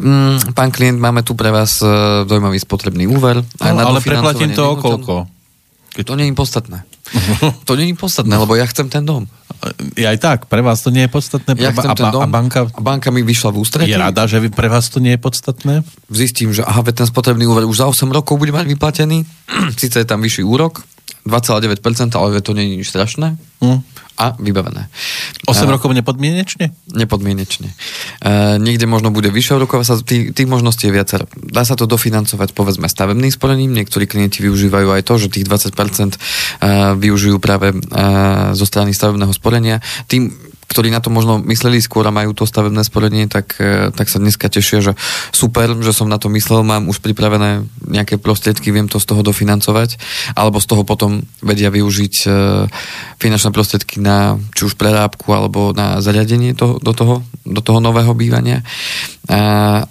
[0.00, 1.84] Mm, pán klient, máme tu pre vás
[2.24, 3.44] zaujímavý spotrebný úver.
[3.60, 5.39] No, ale preplatím to o koľko?
[5.90, 6.04] Keď...
[6.06, 6.78] To nie je podstatné.
[7.68, 9.26] to nie je podstatné, lebo ja chcem ten dom.
[9.98, 11.58] Ja aj tak, pre vás to nie je podstatné.
[11.58, 13.90] Ja a, ten dom, a, banka, a banka mi vyšla v ústretí.
[13.90, 15.82] Je rada, že pre vás to nie je podstatné?
[16.08, 19.26] Zistím, že aha, ten spotrebný úver už za 8 rokov bude mať vyplatený.
[19.80, 20.86] Sice je tam vyšší úrok,
[21.26, 23.34] 2,9%, ale to nie je nič strašné.
[23.60, 23.89] Hm
[24.20, 24.92] a vybavené.
[25.48, 26.76] 8 a, rokov nepodmienečne?
[26.92, 27.72] Nepodmienečne.
[28.20, 31.24] A, niekde možno bude vyššia úroková sa tých, tých možností je viacero.
[31.40, 36.20] Dá sa to dofinancovať povedzme stavebným sporením, niektorí klienti využívajú aj to, že tých 20%
[37.00, 37.72] využijú práve
[38.52, 39.80] zo strany stavebného sporenia.
[40.04, 44.06] Tým ktorí na to možno mysleli skôr a majú to stavebné sporenie, tak, e, tak
[44.06, 44.92] sa dneska tešia, že
[45.34, 49.26] super, že som na to myslel, mám už pripravené nejaké prostriedky, viem to z toho
[49.26, 49.98] dofinancovať,
[50.38, 52.28] alebo z toho potom vedia využiť e,
[53.18, 58.14] finančné prostriedky na či už prerábku, alebo na zariadenie to, do, toho, do toho nového
[58.14, 58.62] bývania.
[59.26, 59.82] A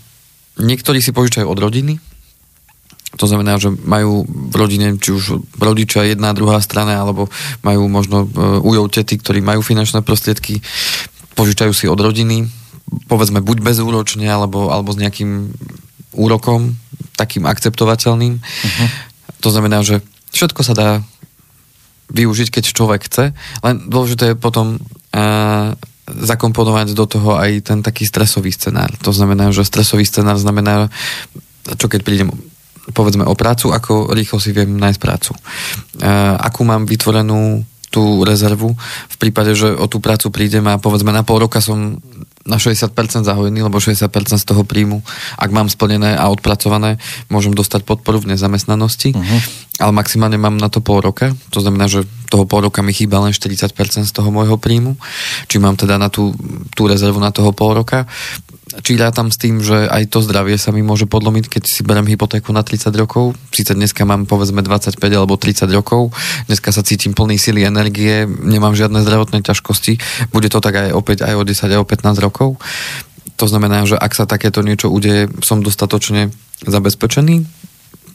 [0.64, 2.00] niektorí si požičajú od rodiny,
[3.18, 7.26] to znamená, že majú v rodine, či už rodičia jedna, druhá strana, alebo
[7.66, 8.28] majú možno e,
[8.62, 10.62] ujov tety, ktorí majú finančné prostriedky,
[11.34, 12.46] požičajú si od rodiny,
[13.10, 15.50] povedzme buď bezúročne, alebo, alebo s nejakým
[16.14, 16.78] úrokom,
[17.18, 18.34] takým akceptovateľným.
[18.38, 18.88] Uh-huh.
[19.42, 20.90] To znamená, že všetko sa dá
[22.14, 25.78] využiť, keď človek chce, len dôležité je potom uh,
[26.10, 28.90] zakomponovať do toho aj ten taký stresový scenár.
[29.06, 30.90] To znamená, že stresový scenár znamená,
[31.78, 32.34] čo keď prídem
[32.94, 35.32] povedzme o prácu, ako rýchlo si viem nájsť prácu.
[36.40, 38.78] Akú mám vytvorenú tú rezervu
[39.10, 41.98] v prípade, že o tú prácu prídem a povedzme na pol roka som
[42.46, 42.94] na 60%
[43.26, 44.10] zahojený, lebo 60%
[44.42, 45.02] z toho príjmu,
[45.38, 46.98] ak mám splnené a odpracované,
[47.30, 49.40] môžem dostať podporu v nezamestnanosti, uh-huh.
[49.86, 53.22] ale maximálne mám na to pol roka, to znamená, že toho pol roka mi chýba
[53.22, 53.70] len 40%
[54.06, 54.98] z toho môjho príjmu,
[55.46, 56.34] či mám teda na tú,
[56.74, 58.10] tú rezervu na toho pol roka
[58.70, 62.06] či rátam s tým, že aj to zdravie sa mi môže podlomiť, keď si berem
[62.06, 63.34] hypotéku na 30 rokov.
[63.50, 66.14] Síce dneska mám povedzme 25 alebo 30 rokov,
[66.46, 69.98] dneska sa cítim plný sily energie, nemám žiadne zdravotné ťažkosti,
[70.30, 72.50] bude to tak aj opäť aj o 10, aj o 15 rokov.
[73.42, 76.30] To znamená, že ak sa takéto niečo udeje, som dostatočne
[76.62, 77.48] zabezpečený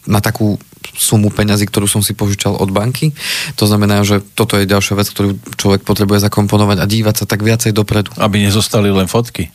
[0.04, 0.60] na takú
[1.00, 3.16] sumu peňazí, ktorú som si požičal od banky.
[3.56, 7.40] To znamená, že toto je ďalšia vec, ktorú človek potrebuje zakomponovať a dívať sa tak
[7.40, 8.12] viacej dopredu.
[8.20, 9.48] Aby nezostali len fotky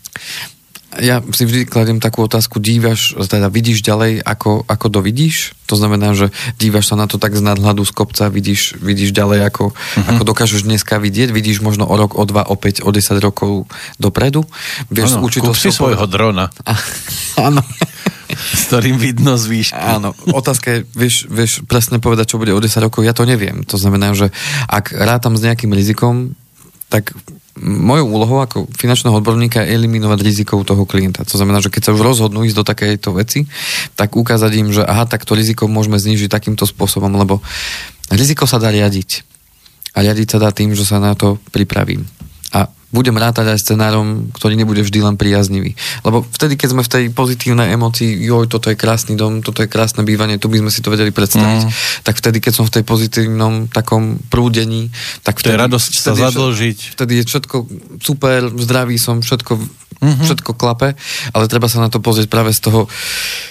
[0.98, 5.54] ja si vždy kladiem takú otázku, dívaš, teda vidíš ďalej, ako, ako to vidíš?
[5.70, 9.46] To znamená, že dívaš sa na to tak z nadhľadu z kopca, vidíš, vidíš ďalej,
[9.54, 10.10] ako, uh-huh.
[10.10, 13.70] ako dokážeš dneska vidieť, vidíš možno o rok, o dva, o päť, o desať rokov
[14.02, 14.50] dopredu.
[14.90, 16.50] Vieš, ano, kúp si svojho drona.
[17.38, 17.62] Áno.
[18.30, 19.78] s ktorým vidno z výšky.
[19.78, 23.66] Áno, otázka je, vieš, vieš presne povedať, čo bude o 10 rokov, ja to neviem.
[23.66, 24.30] To znamená, že
[24.70, 26.38] ak rátam s nejakým rizikom,
[26.94, 27.14] tak
[27.58, 31.26] mojou úlohou ako finančného odborníka je eliminovať riziko toho klienta.
[31.26, 33.50] To znamená, že keď sa už rozhodnú ísť do takejto veci,
[33.98, 37.42] tak ukázať im, že aha, tak to riziko môžeme znižiť takýmto spôsobom, lebo
[38.14, 39.26] riziko sa dá riadiť.
[39.98, 42.06] A riadiť sa dá tým, že sa na to pripravím.
[42.90, 45.78] Budem rátať aj scenárom, ktorý nebude vždy len priaznivý.
[46.02, 49.70] Lebo vtedy, keď sme v tej pozitívnej emocii, joj, toto je krásny dom, toto je
[49.70, 51.72] krásne bývanie, tu by sme si to vedeli predstaviť, mm.
[52.02, 54.90] tak vtedy, keď som v tej pozitívnom takom prúdení,
[55.22, 55.54] tak vtedy...
[55.54, 56.80] To je radosť vtedy, sa zadlžiť.
[56.98, 57.56] Vtedy je všetko
[58.02, 59.54] super, zdravý som, všetko,
[60.02, 60.26] mm-hmm.
[60.26, 60.98] všetko klape,
[61.36, 62.90] ale treba sa na to pozrieť práve z toho,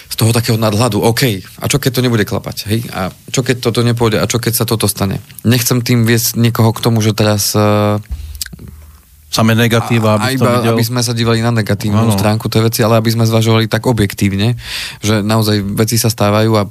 [0.09, 0.99] z toho takého nadhľadu.
[0.99, 1.23] OK,
[1.63, 2.67] a čo keď to nebude klapať?
[2.67, 2.79] Hej?
[2.91, 4.19] A čo keď toto nepôjde?
[4.19, 5.23] A čo keď sa toto stane?
[5.47, 8.03] Nechcem tým viesť niekoho k tomu, že teraz uh,
[9.29, 10.73] Samé negatíva, aby, iba, videl...
[10.73, 12.17] aby sme sa dívali na negatívnu ano.
[12.17, 14.57] stránku tej veci, ale aby sme zvažovali tak objektívne,
[15.05, 16.65] že naozaj veci sa stávajú a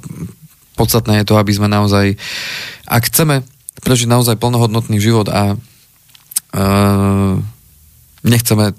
[0.75, 2.19] podstatné je to, aby sme naozaj,
[2.87, 3.47] ak chceme
[3.79, 7.33] prežiť naozaj plnohodnotný život a uh,
[8.27, 8.75] nechceme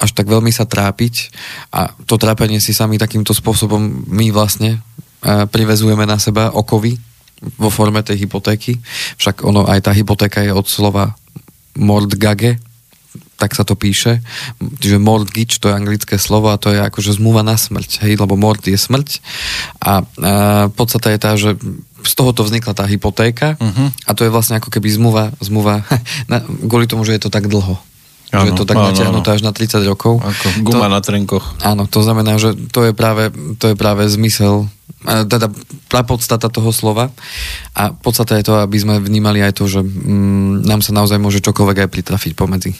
[0.00, 1.30] až tak veľmi sa trápiť
[1.76, 4.82] a to trápenie si sami takýmto spôsobom my vlastne
[5.22, 6.98] uh, privezujeme na seba okovy
[7.56, 8.76] vo forme tej hypotéky.
[9.16, 11.16] Však ono, aj tá hypotéka je od slova
[11.76, 12.60] mordgage,
[13.40, 14.20] tak sa to píše.
[14.60, 18.36] Čiže mortgage, to je anglické slovo a to je akože zmluva na smrť, hej, lebo
[18.36, 19.24] mort je smrť
[19.80, 21.56] a e, podstate je tá, že
[22.00, 23.88] z tohoto vznikla tá hypotéka uh-huh.
[24.08, 25.84] a to je vlastne ako keby zmluva, zmluva
[26.30, 27.80] na, kvôli tomu, že je to tak dlho.
[28.30, 30.22] Ano, že je to tak natiahnuté až na 30 rokov.
[30.22, 31.58] Ako guma to, na trenkoch.
[31.66, 34.70] Áno, to znamená, že to je práve, to je práve zmysel
[35.02, 35.48] teda
[36.04, 37.08] podstata toho slova
[37.72, 41.40] a podstata je to, aby sme vnímali aj to, že mm, nám sa naozaj môže
[41.40, 42.76] čokoľvek aj pritrafiť pomedzi.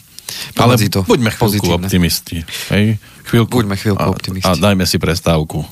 [0.57, 1.87] Ale to buďme chvíľku pozitívne.
[1.87, 2.37] optimisti.
[2.73, 2.99] Hej?
[3.31, 4.49] Chvíľku, buďme chvíľku a, optimisti.
[4.49, 5.63] A dajme si prestávku.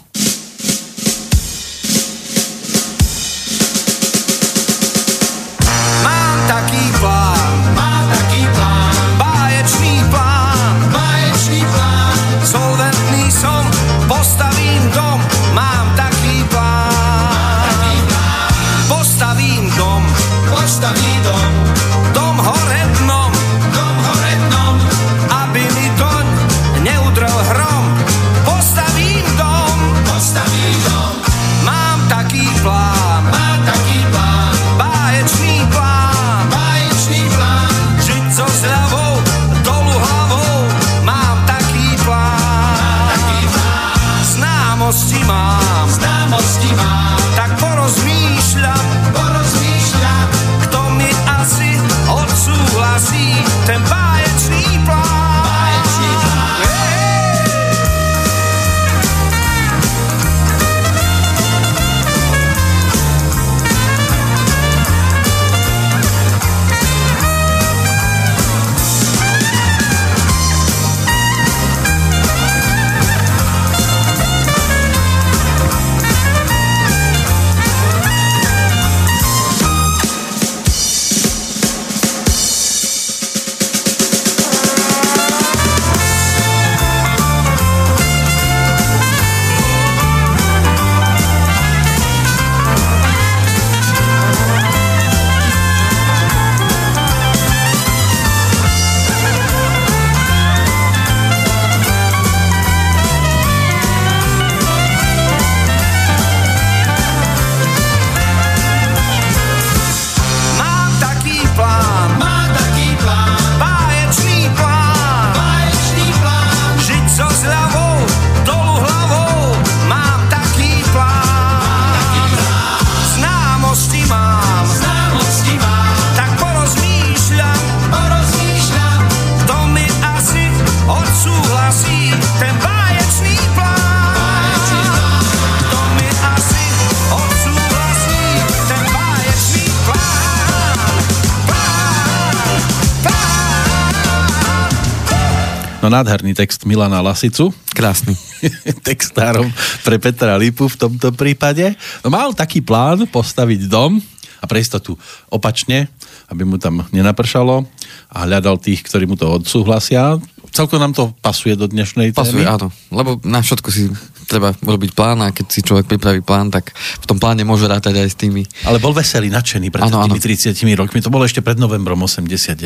[145.89, 147.49] No nádherný text Milana Lasicu.
[147.73, 148.13] Krásny.
[148.93, 149.49] Textárom
[149.89, 151.65] pre Petra Lipu v tomto prípade.
[152.05, 153.97] No mal taký plán postaviť dom
[154.37, 155.01] a pre istotu
[155.33, 155.89] opačne,
[156.29, 157.65] aby mu tam nenapršalo
[158.13, 160.21] a hľadal tých, ktorí mu to odsúhlasia.
[160.53, 162.21] Celko nám to pasuje do dnešnej témy.
[162.21, 162.69] Pasuje, áno.
[162.93, 163.89] Lebo na všetko si
[164.29, 167.97] treba robiť plán a keď si človek pripraví plán, tak v tom pláne môže rátať
[167.97, 168.45] aj s tými.
[168.69, 170.53] Ale bol veselý, nadšený pred ano, tými ano.
[170.53, 170.53] 30
[170.85, 171.01] rokmi.
[171.01, 172.61] To bolo ešte pred novembrom 89.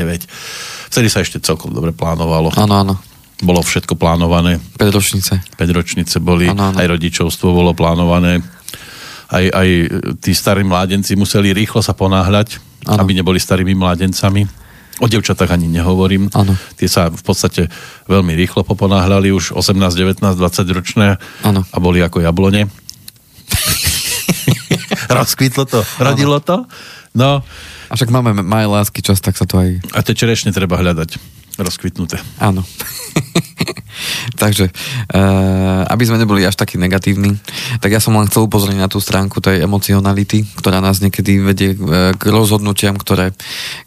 [0.90, 2.50] Vtedy sa ešte celkom dobre plánovalo.
[2.58, 3.11] Áno, áno
[3.42, 4.62] bolo všetko plánované.
[4.78, 5.42] 5 ročnice.
[5.58, 6.78] 5 ročnice boli, ano, ano.
[6.78, 8.38] aj rodičovstvo bolo plánované.
[9.28, 9.68] Aj, aj
[10.22, 13.02] tí starí mládenci museli rýchlo sa ponáhľať, ano.
[13.02, 14.46] aby neboli starými mládencami.
[15.02, 16.30] O devčatách ani nehovorím.
[16.38, 16.54] Ano.
[16.78, 17.66] Tie sa v podstate
[18.06, 21.66] veľmi rýchlo poponáhľali, už 18, 19, 20 ročné ano.
[21.66, 22.70] a boli ako jablone.
[25.12, 26.46] Rozkvitlo to, rodilo ano.
[26.46, 26.56] to.
[27.12, 27.30] No.
[27.90, 29.84] A však máme maj lásky čas, tak sa to aj...
[29.92, 32.20] A tie čerešne treba hľadať rozkvitnuté.
[32.40, 32.64] Áno.
[34.42, 34.72] Takže,
[35.14, 37.38] uh, aby sme neboli až takí negatívni,
[37.78, 41.70] tak ja som len chcel upozorniť na tú stránku tej emocionality, ktorá nás niekedy vedie
[41.76, 43.36] uh, k rozhodnutiam, ktoré,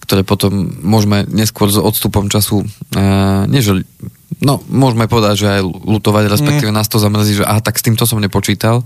[0.06, 2.64] ktoré potom môžeme neskôr s odstupom času,
[2.96, 3.84] uh, nie že
[4.44, 8.04] No, môžeme povedať, že aj lutovať, respektíve nás to zamrzí, že aha, tak s týmto
[8.04, 8.84] som nepočítal.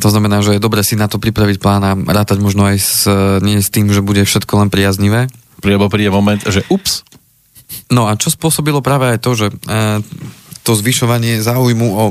[0.00, 3.04] To znamená, že je dobre si na to pripraviť plán a rátať možno aj s,
[3.44, 5.28] nie s tým, že bude všetko len priaznivé.
[5.60, 7.04] Lebo príde moment, že ups,
[7.90, 9.54] No a čo spôsobilo práve aj to, že e,
[10.62, 12.04] to zvyšovanie záujmu o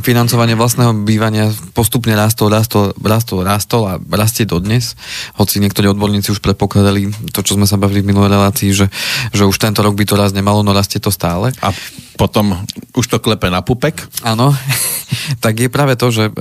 [0.00, 4.92] financovanie vlastného bývania postupne rastol, rastol, rastol, rastol a rastie dodnes.
[5.40, 8.86] Hoci niektorí odborníci už predpokladali to, čo sme sa bavili v minulej relácii, že,
[9.32, 11.48] že už tento rok by to raz nemalo, no rastie to stále.
[11.64, 11.72] A
[12.16, 12.56] potom
[12.96, 14.08] už to klepe na pupek.
[14.24, 14.52] Áno,
[15.44, 16.32] tak je práve to, že e,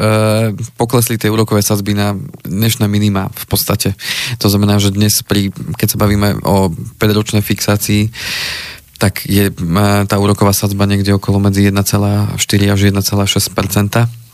[0.80, 3.96] poklesli tie úrokové sadzby na dnešné minima v podstate.
[4.40, 8.12] To znamená, že dnes, pri, keď sa bavíme o 5-ročnej fixácii,
[8.96, 9.52] tak je
[10.08, 12.36] tá úroková sadzba niekde okolo medzi 1,4
[12.72, 14.26] až 1,6%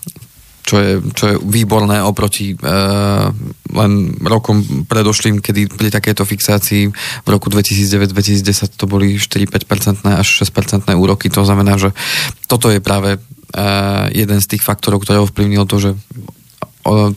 [0.61, 2.55] čo je, čo je výborné oproti e,
[3.73, 6.83] len rokom predošlým, kedy pri takejto fixácii
[7.25, 11.33] v roku 2009-2010 to boli 4-5% až 6% úroky.
[11.33, 11.91] To znamená, že
[12.45, 13.19] toto je práve e,
[14.13, 15.91] jeden z tých faktorov, ktoré ovplyvnil to, že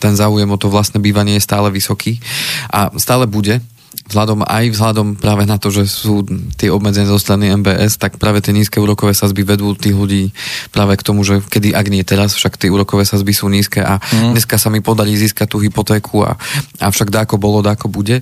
[0.01, 2.21] ten záujem o to vlastné bývanie je stále vysoký
[2.69, 3.65] a stále bude,
[4.05, 6.29] vzhľadom aj vzhľadom práve na to, že sú
[6.61, 10.25] tie obmedzenia zo strany MBS, tak práve tie nízke úrokové sazby vedú tých ľudí
[10.71, 13.97] práve k tomu, že kedy, ak nie teraz, však tie úrokové sazby sú nízke a
[13.99, 14.37] mm.
[14.37, 16.37] dneska sa mi podarí získať tú hypotéku a,
[16.85, 18.21] a však dáko bolo, dáko bude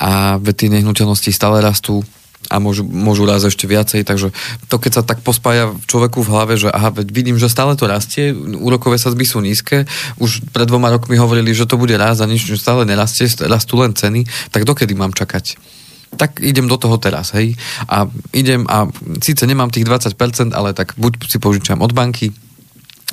[0.00, 2.02] a tie nehnuteľnosti stále rastú
[2.48, 4.32] a môžu, môžu raz ešte viacej, takže
[4.68, 8.32] to keď sa tak pospája človeku v hlave, že aha, vidím, že stále to rastie,
[8.36, 9.88] úrokové sadzby sú nízke,
[10.20, 13.96] už pred dvoma rokmi hovorili, že to bude raz a nič stále nerastie, rastú len
[13.96, 15.56] ceny, tak dokedy mám čakať?
[16.14, 17.58] tak idem do toho teraz, hej.
[17.90, 18.86] A idem a
[19.18, 22.30] síce nemám tých 20%, ale tak buď si požičam od banky,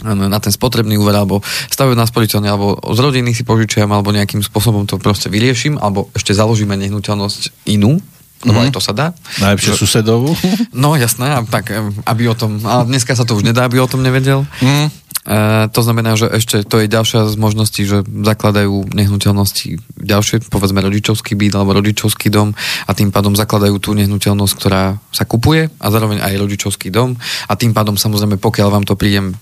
[0.02, 4.90] na ten spotrebný úver, alebo stavebná sporiteľne, alebo z rodiny si požičiam, alebo nejakým spôsobom
[4.90, 8.02] to proste vyriešim, alebo ešte založíme nehnuteľnosť inú,
[8.42, 8.72] lebo mm-hmm.
[8.72, 9.08] aj to sa dá.
[9.42, 9.80] Najlepšie že...
[9.80, 10.34] susedovú.
[10.72, 11.70] No jasné, tak
[12.08, 14.48] aby o tom, ale dneska sa to už nedá, aby o tom nevedel.
[14.64, 14.90] Mm.
[15.22, 20.82] E, to znamená, že ešte to je ďalšia z možností, že zakladajú nehnuteľnosti ďalšie, povedzme
[20.82, 22.58] rodičovský byt alebo rodičovský dom
[22.90, 27.54] a tým pádom zakladajú tú nehnuteľnosť, ktorá sa kupuje a zároveň aj rodičovský dom a
[27.54, 29.38] tým pádom samozrejme, pokiaľ vám to príjem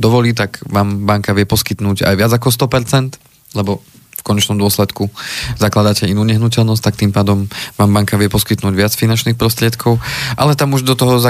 [0.00, 3.20] dovolí, tak vám banka vie poskytnúť aj viac ako 100%,
[3.58, 3.84] lebo
[4.18, 5.06] v konečnom dôsledku
[5.62, 7.46] zakladáte inú nehnuteľnosť, tak tým pádom
[7.78, 10.02] vám banka vie poskytnúť viac finančných prostriedkov,
[10.34, 11.22] ale tam už do toho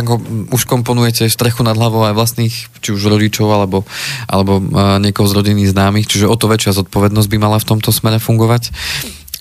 [0.49, 3.85] už komponujete strechu nad hlavou aj vlastných, či už rodičov alebo,
[4.25, 4.59] alebo
[4.99, 8.73] niekoho z rodiny známych, čiže o to väčšia zodpovednosť by mala v tomto smere fungovať.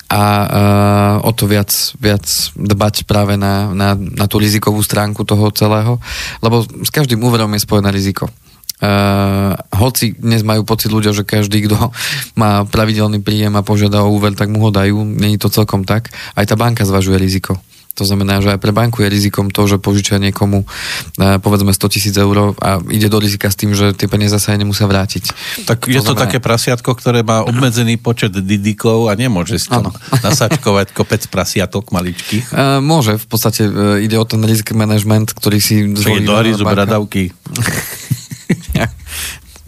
[0.08, 1.68] A uh, o to viac,
[2.00, 2.24] viac
[2.56, 6.00] dbať práve na, na, na tú rizikovú stránku toho celého,
[6.40, 8.32] lebo s každým úverom je spojené riziko.
[8.78, 11.90] Uh, hoci dnes majú pocit ľudia, že každý, kto
[12.38, 15.02] má pravidelný príjem a požiada o úver, tak mu ho dajú.
[15.02, 16.14] Není to celkom tak.
[16.38, 17.58] Aj tá banka zvažuje riziko.
[17.98, 21.90] To znamená, že aj pre banku je rizikom to, že požičia niekomu uh, povedzme 100
[21.90, 25.34] tisíc eur a ide do rizika s tým, že tie peniaze sa aj nemusia vrátiť.
[25.66, 26.22] Tak je to, to znamená...
[26.30, 29.90] také prasiatko, ktoré má obmedzený počet didikov a nemôže si tam
[30.26, 32.54] nasačkovať kopec prasiatok maličkých.
[32.54, 33.66] Uh, môže, v podstate
[34.06, 36.22] ide o ten risk management, ktorý si zvolí.
[36.54, 37.34] do bradavky.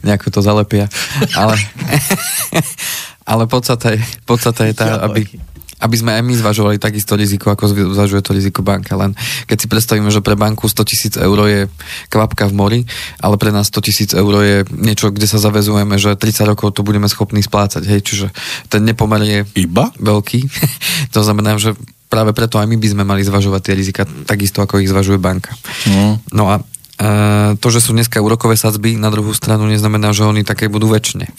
[0.03, 0.85] nejako to zalepia.
[1.35, 1.55] Ale,
[3.31, 5.27] ale podstate, podstate je tá, aby,
[5.79, 8.95] aby sme aj my zvažovali takisto riziko, ako zvažuje to riziko banka.
[8.99, 9.15] Len
[9.47, 11.61] keď si predstavíme, že pre banku 100 tisíc eur je
[12.11, 12.81] kvapka v mori,
[13.23, 16.83] ale pre nás 100 tisíc eur je niečo, kde sa zavezujeme, že 30 rokov to
[16.83, 17.87] budeme schopní splácať.
[17.87, 18.27] Hej, čiže
[18.67, 19.91] ten nepomer je Iba?
[19.99, 20.39] veľký.
[21.15, 21.75] to znamená, že
[22.09, 25.53] práve preto aj my by sme mali zvažovať tie rizika takisto, ako ich zvažuje banka.
[25.85, 26.17] Mm.
[26.33, 26.59] No a
[27.55, 31.31] to, že sú dneska úrokové sadzby, na druhú stranu neznamená, že oni také budú väčšine.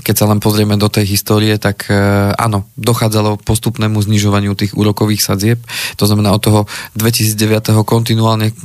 [0.00, 1.96] Keď sa len pozrieme do tej histórie, tak e,
[2.32, 5.60] áno, dochádzalo postupnému znižovaniu tých úrokových sadzieb.
[6.00, 6.60] To znamená od toho
[6.96, 7.76] 2009.
[7.84, 8.56] kontinuálne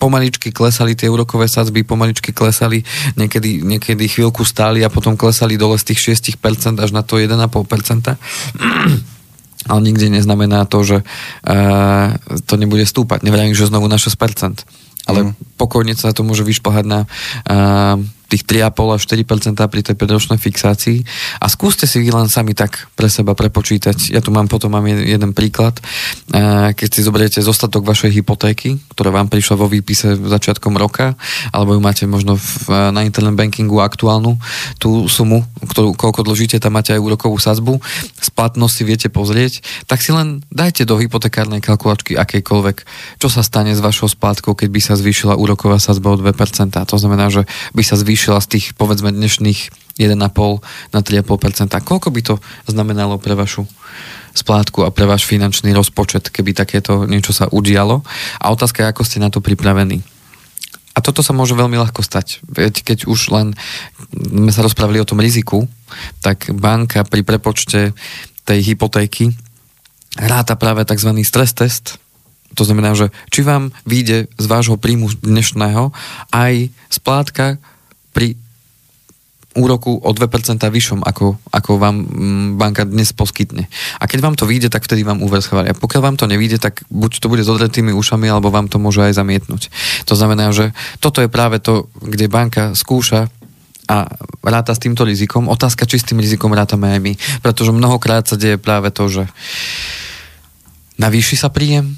[0.00, 2.80] pomaličky klesali tie úrokové sadzby, pomaličky klesali,
[3.20, 7.36] niekedy, niekedy chvíľku stáli a potom klesali dole z tých 6% až na to 1,5%.
[9.68, 12.16] Ale nikde neznamená to, že uh,
[12.48, 13.20] to nebude stúpať.
[13.20, 14.64] Nevrajím, že znovu na 6%
[15.08, 15.56] ale mm.
[15.56, 17.00] pokojne sa to môže vyšplhať na
[17.48, 17.96] uh,
[18.28, 20.98] tých 3,5 až 4% pri tej 5 fixácii
[21.40, 24.12] a skúste si vy len sami tak pre seba prepočítať.
[24.12, 25.80] Ja tu mám potom mám jeden príklad.
[26.76, 31.16] Keď si zoberiete zostatok vašej hypotéky, ktorá vám prišla vo výpise začiatkom roka,
[31.56, 34.36] alebo ju máte možno v, na internet bankingu aktuálnu,
[34.76, 37.80] tú sumu, ktorú, koľko dlžíte, tam máte aj úrokovú sadzbu,
[38.20, 42.76] splatnosť si viete pozrieť, tak si len dajte do hypotekárnej kalkulačky akejkoľvek,
[43.16, 46.28] čo sa stane s vašou splátkou, keď by sa zvýšila úroková sadzba o 2%.
[46.76, 50.18] To znamená, že by sa zvýšila zvýšila z tých, povedzme, dnešných 1,5
[50.90, 51.70] na 3,5%.
[51.86, 52.34] Koľko by to
[52.66, 53.62] znamenalo pre vašu
[54.34, 58.02] splátku a pre váš finančný rozpočet, keby takéto niečo sa udialo?
[58.42, 60.02] A otázka je, ako ste na to pripravení.
[60.94, 62.42] A toto sa môže veľmi ľahko stať.
[62.42, 63.54] Veď keď už len
[64.10, 65.70] sme sa rozprávali o tom riziku,
[66.18, 67.94] tak banka pri prepočte
[68.42, 69.30] tej hypotéky
[70.18, 71.14] ráta práve tzv.
[71.22, 72.02] stres test,
[72.58, 75.94] to znamená, že či vám vyjde z vášho príjmu dnešného
[76.34, 77.62] aj splátka,
[78.12, 78.38] pri
[79.58, 83.66] úroku o 2% vyššom, ako, ako vám mm, banka dnes poskytne.
[83.98, 85.74] A keď vám to vyjde, tak vtedy vám úver schvália.
[85.74, 89.02] Pokiaľ vám to nevyjde, tak buď to bude s odretými ušami, alebo vám to môže
[89.02, 89.72] aj zamietnúť.
[90.06, 90.70] To znamená, že
[91.02, 93.32] toto je práve to, kde banka skúša
[93.88, 94.04] a
[94.44, 95.48] ráta s týmto rizikom.
[95.48, 97.12] Otázka, či s tým rizikom rátame aj my.
[97.40, 99.24] Pretože mnohokrát sa deje práve to, že
[101.00, 101.96] navýši sa príjem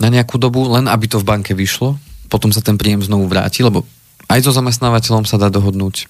[0.00, 2.00] na nejakú dobu, len aby to v banke vyšlo,
[2.32, 3.84] potom sa ten príjem znovu vráti, lebo
[4.30, 6.06] aj so zamestnávateľom sa dá dohodnúť.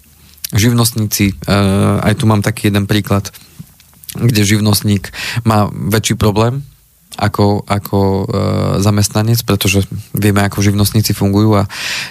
[0.53, 3.33] Živnostníci, uh, aj tu mám taký jeden príklad,
[4.13, 5.15] kde živnostník
[5.47, 6.67] má väčší problém
[7.17, 8.25] ako, ako uh,
[8.79, 11.69] zamestnanec, pretože vieme, ako živnostníci fungujú a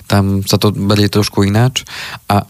[0.10, 1.88] tam sa to berie trošku ináč.
[2.28, 2.44] A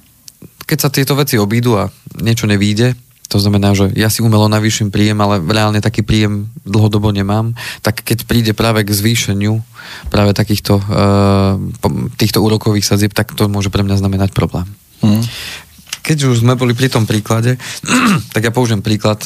[0.65, 1.89] keď sa tieto veci obídu a
[2.21, 2.93] niečo nevíde,
[3.29, 7.53] to znamená, že ja si umelo navýšim príjem, ale reálne taký príjem dlhodobo nemám,
[7.85, 9.61] tak keď príde práve k zvýšeniu
[10.09, 11.55] práve takýchto uh,
[12.17, 14.65] týchto úrokových sadzieb, tak to môže pre mňa znamenať problém.
[15.05, 15.21] Mm.
[16.01, 17.61] Keď už sme boli pri tom príklade,
[18.33, 19.21] tak ja použijem príklad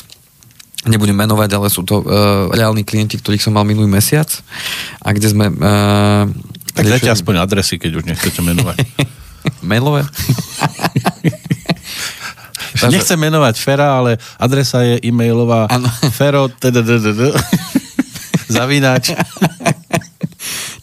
[0.83, 4.27] nebudem menovať, ale sú to uh, reálni klienti, ktorých som mal minulý mesiac
[4.99, 5.47] a kde sme...
[5.47, 6.27] Uh,
[6.75, 8.83] tak dajte aspoň adresy, keď už nechcete menovať.
[9.61, 10.03] Mailové?
[12.83, 12.99] Takže...
[12.99, 15.87] Nechcem menovať Fera, ale adresa je e-mailová ano.
[16.11, 16.51] fero
[18.51, 19.15] zavínač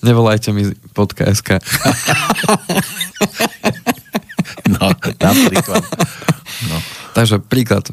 [0.00, 0.64] Nevolajte mi
[0.96, 1.60] pod KSK.
[4.72, 4.88] no,
[5.20, 5.84] napríklad.
[6.72, 6.76] No.
[7.12, 7.84] Takže príklad.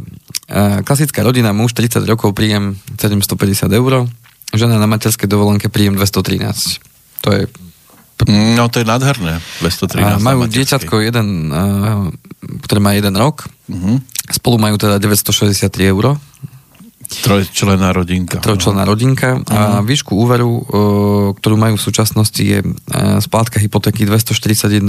[0.88, 4.08] Klasická rodina, muž 30 rokov, príjem 750 eur,
[4.56, 6.80] žena na materskej dovolenke príjem 213.
[7.28, 7.52] To je
[8.28, 10.02] No to je nádherné, 213.
[10.02, 11.54] A majú dieťatko jeden,
[12.42, 13.50] ktoré má jeden rok.
[13.70, 14.02] Uh-huh.
[14.30, 16.20] Spolu majú teda 963 eur.
[17.08, 18.44] Trojčlená rodinka.
[18.44, 18.92] Trojčlená no.
[18.92, 19.88] rodinka a uh-huh.
[19.88, 20.60] výšku úveru,
[21.40, 22.60] ktorú majú v súčasnosti je
[23.24, 24.84] splátka hypotéky 241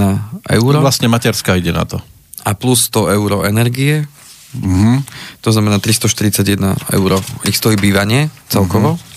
[0.59, 0.73] eur.
[0.83, 2.03] Vlastne materská ide na to.
[2.43, 4.03] A plus 100 eur energie.
[4.51, 4.99] Uh-huh.
[5.47, 7.11] To znamená 341 eur.
[7.47, 8.99] Ich stojí bývanie celkovo.
[8.99, 9.07] Uh-huh.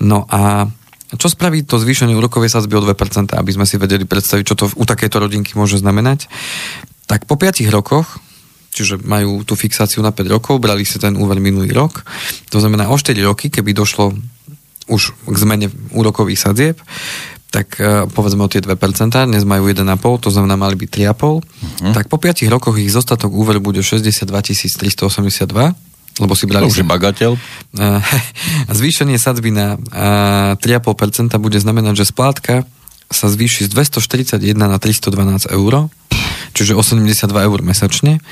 [0.00, 0.70] No a
[1.18, 4.70] čo spraví to zvýšenie úrokovej sadzby o 2%, aby sme si vedeli predstaviť, čo to
[4.78, 6.30] u takejto rodinky môže znamenať?
[7.10, 8.22] Tak po 5 rokoch,
[8.70, 12.06] čiže majú tú fixáciu na 5 rokov, brali si ten úver minulý rok,
[12.54, 14.14] to znamená o 4 roky, keby došlo
[14.86, 16.78] už k zmene úrokových sadzieb,
[17.50, 18.70] tak uh, povedzme o tie 2%,
[19.26, 19.82] dnes majú 1,5,
[20.22, 21.90] to znamená mali by 3,5, uh-huh.
[21.90, 25.10] tak po 5 rokoch ich zostatok úveru bude 62 382
[26.20, 26.68] lebo si brali...
[26.68, 27.32] To už je bagateľ.
[28.78, 29.80] Zvýšenie sadzby na
[30.60, 32.68] 3,5% bude znamenať, že splátka
[33.10, 35.90] sa zvýši z 241 na 312 eur,
[36.54, 38.22] čiže 82 eur mesačne.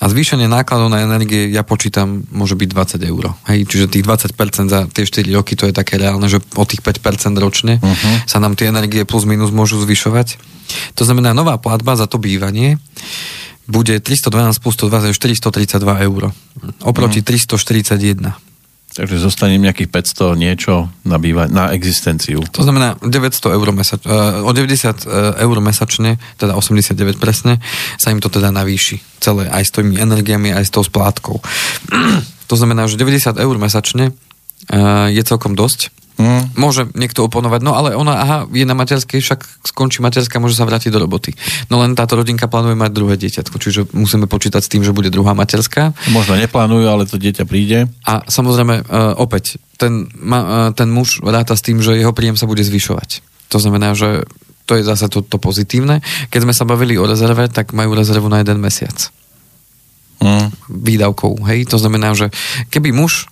[0.00, 2.68] A zvýšenie nákladov na energie, ja počítam, môže byť
[2.98, 3.36] 20 eur.
[3.48, 6.80] Hej, čiže tých 20% za tie 4 roky, to je také reálne, že o tých
[6.80, 8.14] 5% ročne uh-huh.
[8.24, 10.40] sa nám tie energie plus minus môžu zvyšovať.
[10.96, 12.80] To znamená, nová platba za to bývanie
[13.70, 16.22] bude 312 plus 120, 432 eur.
[16.82, 17.24] Oproti mm.
[17.24, 18.51] 341.
[18.92, 22.44] Takže zostane nejakých 500 niečo na, býva- na existenciu.
[22.52, 27.56] To znamená 900 eur mesač- uh, o 90 uh, eur mesačne, teda 89 presne,
[27.96, 29.00] sa im to teda navýši.
[29.16, 31.40] Celé, aj s tými energiami, aj s tou splátkou.
[32.50, 36.54] to znamená, že 90 eur mesačne uh, je celkom dosť Mm.
[36.54, 40.62] Môže niekto oponovať, no ale ona, aha, je na materskej, však skončí materská, môže sa
[40.62, 41.34] vrátiť do roboty.
[41.66, 45.10] No len táto rodinka plánuje mať druhé dieťatko, čiže musíme počítať s tým, že bude
[45.10, 45.90] druhá materská.
[46.14, 47.90] Možno neplánujú, ale to dieťa príde.
[48.06, 52.46] A samozrejme, uh, opäť, ten, uh, ten muž ráta s tým, že jeho príjem sa
[52.46, 53.26] bude zvyšovať.
[53.50, 54.22] To znamená, že
[54.70, 56.06] to je zase to, to pozitívne.
[56.30, 59.10] Keď sme sa bavili o rezerve, tak majú rezervu na jeden mesiac.
[60.22, 60.54] Mm.
[60.70, 61.66] Výdavkou, hej?
[61.66, 62.30] To znamená, že
[62.70, 63.26] keby muž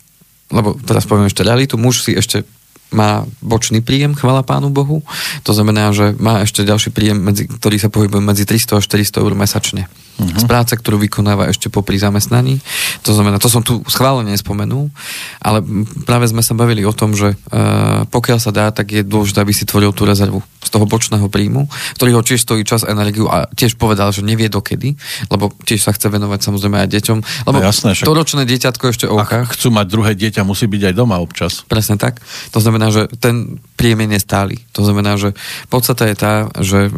[0.51, 2.43] lebo teraz poviem ešte realitu, muž si ešte
[2.91, 5.03] má bočný príjem, chvala pánu Bohu.
[5.47, 9.23] To znamená, že má ešte ďalší príjem, medzi, ktorý sa pohybuje medzi 300 a 400
[9.23, 9.87] eur mesačne.
[10.21, 10.41] Uh-huh.
[10.41, 12.61] Z práce, ktorú vykonáva ešte popri zamestnaní.
[13.05, 14.93] To znamená, to som tu schválne nespomenul,
[15.41, 15.65] ale
[16.05, 19.55] práve sme sa bavili o tom, že uh, pokiaľ sa dá, tak je dôležité, aby
[19.55, 23.49] si tvoril tú rezervu z toho bočného príjmu, ktorý ho tiež stojí čas, energiu a
[23.49, 24.97] tiež povedal, že nevie dokedy,
[25.33, 27.19] lebo tiež sa chce venovať samozrejme aj deťom.
[27.49, 28.07] Lebo no jasné, však...
[28.09, 29.47] to ročné dieťatko ešte OK.
[29.47, 31.65] Ak chcú mať druhé dieťa, musí byť aj doma občas.
[31.65, 32.21] Presne tak.
[32.53, 34.57] To znamená, znamená, že ten príjem je nestály.
[34.73, 35.35] To znamená, že
[35.69, 36.91] podstata je tá, že e,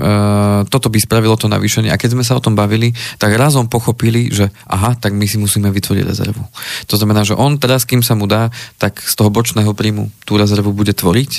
[0.70, 1.90] toto by spravilo to navýšenie.
[1.90, 5.40] A keď sme sa o tom bavili, tak razom pochopili, že aha, tak my si
[5.40, 6.44] musíme vytvoriť rezervu.
[6.88, 10.36] To znamená, že on teraz, kým sa mu dá, tak z toho bočného príjmu tú
[10.36, 11.32] rezervu bude tvoriť,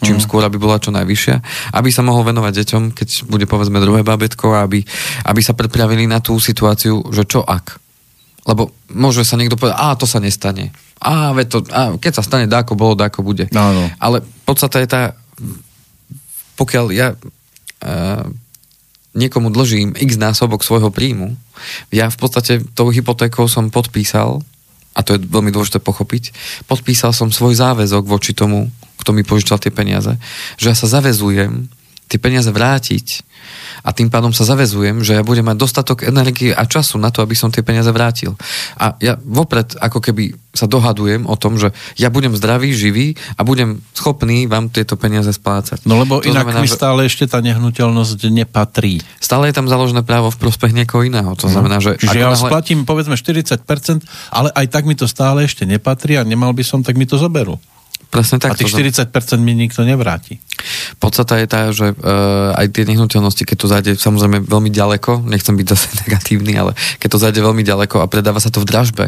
[0.00, 0.24] čím mm.
[0.24, 1.36] skôr, aby bola čo najvyššia,
[1.76, 4.80] aby sa mohol venovať deťom, keď bude povedzme druhé babetko, aby,
[5.28, 7.76] aby sa pripravili na tú situáciu, že čo ak.
[8.48, 12.44] Lebo môže sa niekto povedať, a to sa nestane a, to, a keď sa stane
[12.44, 13.48] dáko bolo, dáko bude.
[13.56, 13.88] No, no.
[13.96, 15.02] Ale podstata je tá,
[16.60, 18.24] pokiaľ ja uh,
[19.20, 21.36] niekomu dlžím x násobok svojho príjmu,
[21.92, 24.40] ja v podstate tou hypotékou som podpísal,
[24.96, 26.32] a to je veľmi dôležité pochopiť,
[26.64, 30.16] podpísal som svoj záväzok voči tomu, kto mi požičal tie peniaze,
[30.56, 31.68] že ja sa zavezujem
[32.08, 33.22] tie peniaze vrátiť
[33.80, 37.24] a tým pádom sa zavezujem, že ja budem mať dostatok energie a času na to,
[37.24, 38.36] aby som tie peniaze vrátil.
[38.76, 43.46] A ja vopred ako keby sa dohadujem o tom, že ja budem zdravý, živý a
[43.46, 45.86] budem schopný vám tieto peniaze splácať.
[45.86, 48.98] No lebo to inak znamená, mi stále ešte tá nehnuteľnosť nepatrí.
[49.22, 51.30] Stále je tam založené právo v prospech niekoho iného.
[51.38, 51.52] To mhm.
[51.54, 51.94] znamená, že...
[52.02, 52.50] Čiže ja náhle...
[52.50, 53.62] splatím povedzme 40%,
[54.34, 57.14] ale aj tak mi to stále ešte nepatrí a nemal by som, tak mi to
[57.14, 57.54] zoberú.
[58.10, 58.52] Presne tak.
[58.52, 59.06] A tých 40%
[59.38, 60.42] mi nikto nevráti.
[60.98, 65.54] Podstata je tá, že uh, aj tie nehnuteľnosti, keď to zajde samozrejme veľmi ďaleko, nechcem
[65.56, 69.06] byť zase negatívny, ale keď to zajde veľmi ďaleko a predáva sa to v dražbe,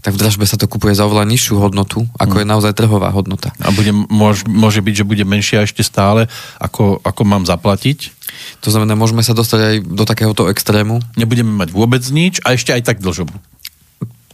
[0.00, 2.42] tak v dražbe sa to kupuje za oveľa nižšiu hodnotu, ako hmm.
[2.42, 3.52] je naozaj trhová hodnota.
[3.60, 6.24] A bude, môž, môže byť, že bude menšia ešte stále,
[6.56, 8.16] ako, ako mám zaplatiť?
[8.64, 11.04] To znamená, môžeme sa dostať aj do takéhoto extrému.
[11.20, 13.36] Nebudeme mať vôbec nič a ešte aj tak dlžobu.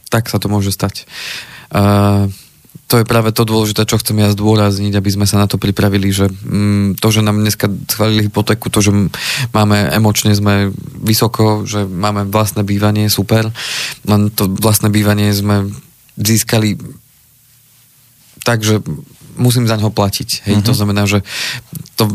[0.07, 1.03] Tak sa to môže stať.
[1.73, 2.31] Uh,
[2.85, 6.13] to je práve to dôležité, čo chcem ja zdôrazniť, aby sme sa na to pripravili,
[6.13, 8.91] že mm, to, že nám dneska schválili hypotéku, to, že
[9.55, 10.69] máme emočne sme
[11.01, 13.49] vysoko, že máme vlastné bývanie, super,
[14.05, 15.71] len to vlastné bývanie sme
[16.19, 16.77] získali
[18.45, 18.79] tak, že
[19.35, 20.47] musím za ňo platiť.
[20.47, 20.55] Hej?
[20.61, 20.65] Uh-huh.
[20.69, 20.77] To mhm.
[20.77, 21.19] znamená, že
[21.97, 22.13] to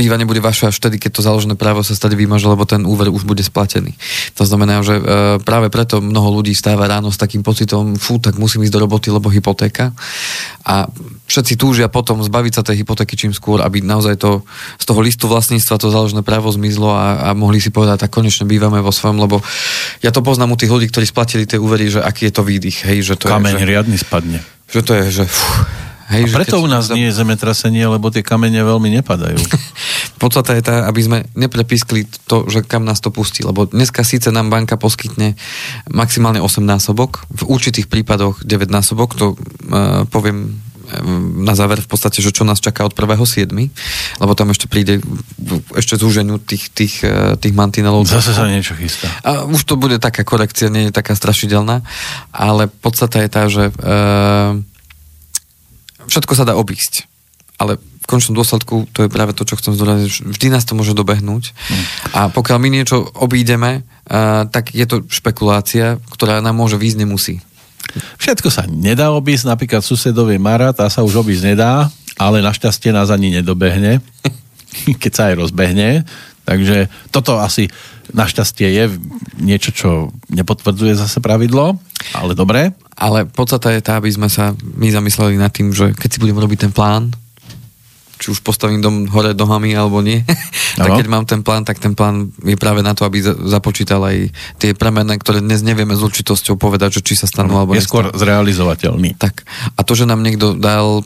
[0.00, 3.12] bývanie bude vaše až vtedy, keď to založené právo sa stade vymaže, lebo ten úver
[3.12, 3.92] už bude splatený.
[4.40, 5.02] To znamená, že e,
[5.44, 9.12] práve preto mnoho ľudí stáva ráno s takým pocitom, fú, tak musím ísť do roboty,
[9.12, 9.92] lebo hypotéka.
[10.64, 10.88] A
[11.28, 14.40] všetci túžia potom zbaviť sa tej hypotéky čím skôr, aby naozaj to
[14.80, 18.48] z toho listu vlastníctva to založené právo zmizlo a, a mohli si povedať, tak konečne
[18.48, 19.44] bývame vo svojom, lebo
[20.00, 22.88] ja to poznám u tých ľudí, ktorí splatili tie úvery, že aký je to výdych,
[22.88, 24.38] hej, že to Kameň je, že, riadny spadne.
[24.70, 25.50] Že to je, že fú,
[26.10, 29.38] Hej, a preto u nás nie je zemetrasenie, lebo tie kamene veľmi nepadajú.
[30.22, 34.34] Podstata je tá, aby sme neprepískli to, že kam nás to pustí, lebo dneska síce
[34.34, 35.38] nám banka poskytne
[35.86, 40.58] maximálne 8 násobok, v určitých prípadoch 9 násobok, to uh, poviem
[40.90, 40.98] e,
[41.46, 43.46] na záver v podstate, že čo nás čaká od 1.7.,
[44.18, 44.98] lebo tam ešte príde
[45.78, 48.02] ešte zúženiu tých, tých, e, tých mantinelov.
[48.10, 49.06] Zase sa niečo chystá.
[49.22, 51.86] A už to bude taká korekcia, nie je taká strašidelná,
[52.34, 54.58] ale podstata je tá, že uh,
[56.10, 57.06] všetko sa dá obísť.
[57.60, 60.34] Ale v končnom dôsledku to je práve to, čo chcem zdôrazniť.
[60.34, 61.52] Vždy nás to môže dobehnúť.
[61.52, 61.84] Mm.
[62.16, 67.38] A pokiaľ my niečo obídeme, uh, tak je to špekulácia, ktorá nám môže výjsť, nemusí.
[68.18, 71.90] Všetko sa nedá obísť, napríklad susedovie Mara, tá sa už obísť nedá,
[72.20, 74.00] ale našťastie nás ani nedobehne,
[75.02, 76.04] keď sa aj rozbehne.
[76.48, 77.70] Takže toto asi
[78.10, 78.84] našťastie je
[79.38, 79.90] niečo, čo
[80.32, 81.78] nepotvrdzuje zase pravidlo,
[82.16, 82.74] ale dobre.
[83.00, 86.44] Ale podstata je tá, aby sme sa my zamysleli nad tým, že keď si budeme
[86.44, 87.08] robiť ten plán,
[88.20, 90.20] či už postavím dom hore nohami alebo nie.
[90.80, 94.28] tak keď mám ten plán, tak ten plán je práve na to, aby započítal aj
[94.60, 98.12] tie premenné, ktoré dnes nevieme s určitosťou povedať, že či sa stanú alebo Je skôr
[98.12, 99.16] zrealizovateľný.
[99.16, 99.48] Tak.
[99.74, 101.00] A to, že nám niekto dal,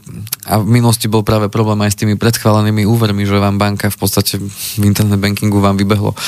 [0.44, 3.98] a v minulosti bol práve problém aj s tými predchválenými úvermi, že vám banka v
[3.98, 6.18] podstate v internet bankingu vám vybehlo.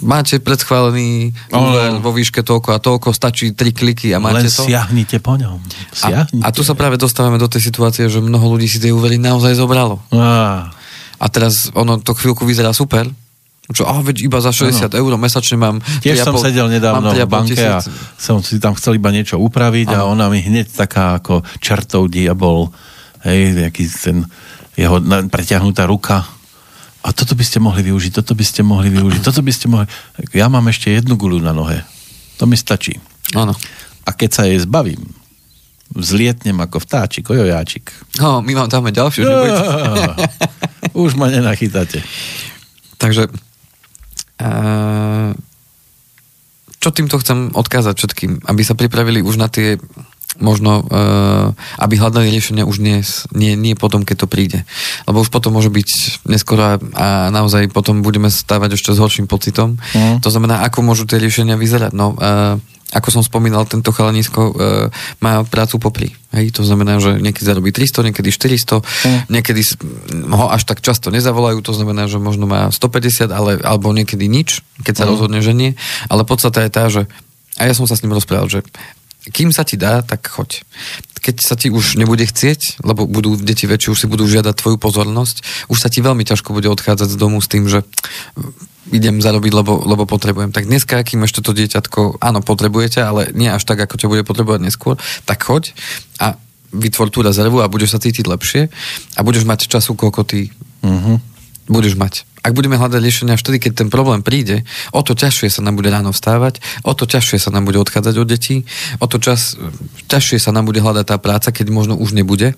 [0.00, 4.64] Máte predchválený úver vo výške toľko a toľko, stačí tri kliky a máte Len to.
[4.64, 5.60] siahnite po ňom.
[5.92, 6.40] Siahnite.
[6.40, 9.20] A, a tu sa práve dostávame do tej situácie, že mnoho ľudí si tie úvery
[9.20, 10.05] naozaj zobralo.
[10.12, 13.08] A teraz ono to chvíľku vyzerá super,
[13.66, 14.94] čo, oh, veď iba za 60 ano.
[14.94, 15.82] eur mesačne mám...
[15.98, 17.82] Tiež som sedel nedávno v banke a
[18.14, 19.98] som si tam chcel iba niečo upraviť ano.
[19.98, 22.70] a ona mi hneď taká ako čertov diabol,
[23.26, 24.22] hej, nejaký ten
[24.78, 26.22] jeho preťahnutá ruka.
[27.02, 29.86] A toto by ste mohli využiť, toto by ste mohli využiť, toto by ste mohli...
[30.30, 31.82] Ja mám ešte jednu guľu na nohe.
[32.38, 32.94] To mi stačí.
[33.34, 33.54] Áno.
[34.06, 35.02] A keď sa jej zbavím,
[35.96, 37.90] vzlietnem ako vtáčik, ojojáčik.
[38.20, 39.34] No, my vám dáme ďalšiu, že
[41.04, 42.04] Už ma nenachytáte.
[43.00, 43.28] Takže
[44.40, 45.32] uh,
[46.80, 49.80] čo týmto chcem odkázať všetkým, aby sa pripravili už na tie
[50.38, 54.58] možno, uh, aby hľadali riešenia už dnes, nie, nie potom, keď to príde.
[55.08, 55.88] Lebo už potom môže byť
[56.28, 59.80] neskoro a, naozaj potom budeme stávať ešte s horším pocitom.
[59.92, 60.20] Mm.
[60.24, 61.92] To znamená, ako môžu tie riešenia vyzerať.
[61.92, 62.56] No, uh,
[62.94, 64.52] ako som spomínal, tento chalanisko e,
[65.18, 66.14] má prácu popri.
[66.30, 69.20] Hej, to znamená, že niekedy zarobí 300, niekedy 400, mm.
[69.26, 69.62] niekedy
[70.30, 74.62] ho až tak často nezavolajú, to znamená, že možno má 150, ale, alebo niekedy nič,
[74.86, 75.10] keď sa mm.
[75.10, 75.74] rozhodne, že nie.
[76.06, 77.10] Ale podstata je tá, že
[77.56, 78.60] a ja som sa s ním rozprával, že
[79.30, 80.62] kým sa ti dá, tak choď.
[81.18, 84.78] Keď sa ti už nebude chcieť, lebo budú deti väčšie, už si budú žiadať tvoju
[84.78, 87.82] pozornosť, už sa ti veľmi ťažko bude odchádzať z domu s tým, že
[88.94, 90.54] idem zarobiť, lebo, lebo potrebujem.
[90.54, 94.22] Tak dneska, akým ešte to dieťatko, áno, potrebujete, ale nie až tak, ako ťa bude
[94.22, 94.94] potrebovať neskôr,
[95.26, 95.74] tak choď
[96.22, 96.38] a
[96.70, 98.62] vytvor tú rezervu a budeš sa cítiť lepšie
[99.18, 100.50] a budeš mať času, koľko ty
[100.82, 101.18] uh-huh.
[101.66, 102.26] Budeš mať.
[102.46, 104.62] Ak budeme hľadať riešenia vtedy, keď ten problém príde,
[104.94, 108.14] o to ťažšie sa nám bude ráno vstávať, o to ťažšie sa nám bude odchádzať
[108.22, 108.62] od detí,
[109.02, 109.58] o to čas,
[110.06, 112.54] ťažšie sa nám bude hľadať tá práca, keď možno už nebude.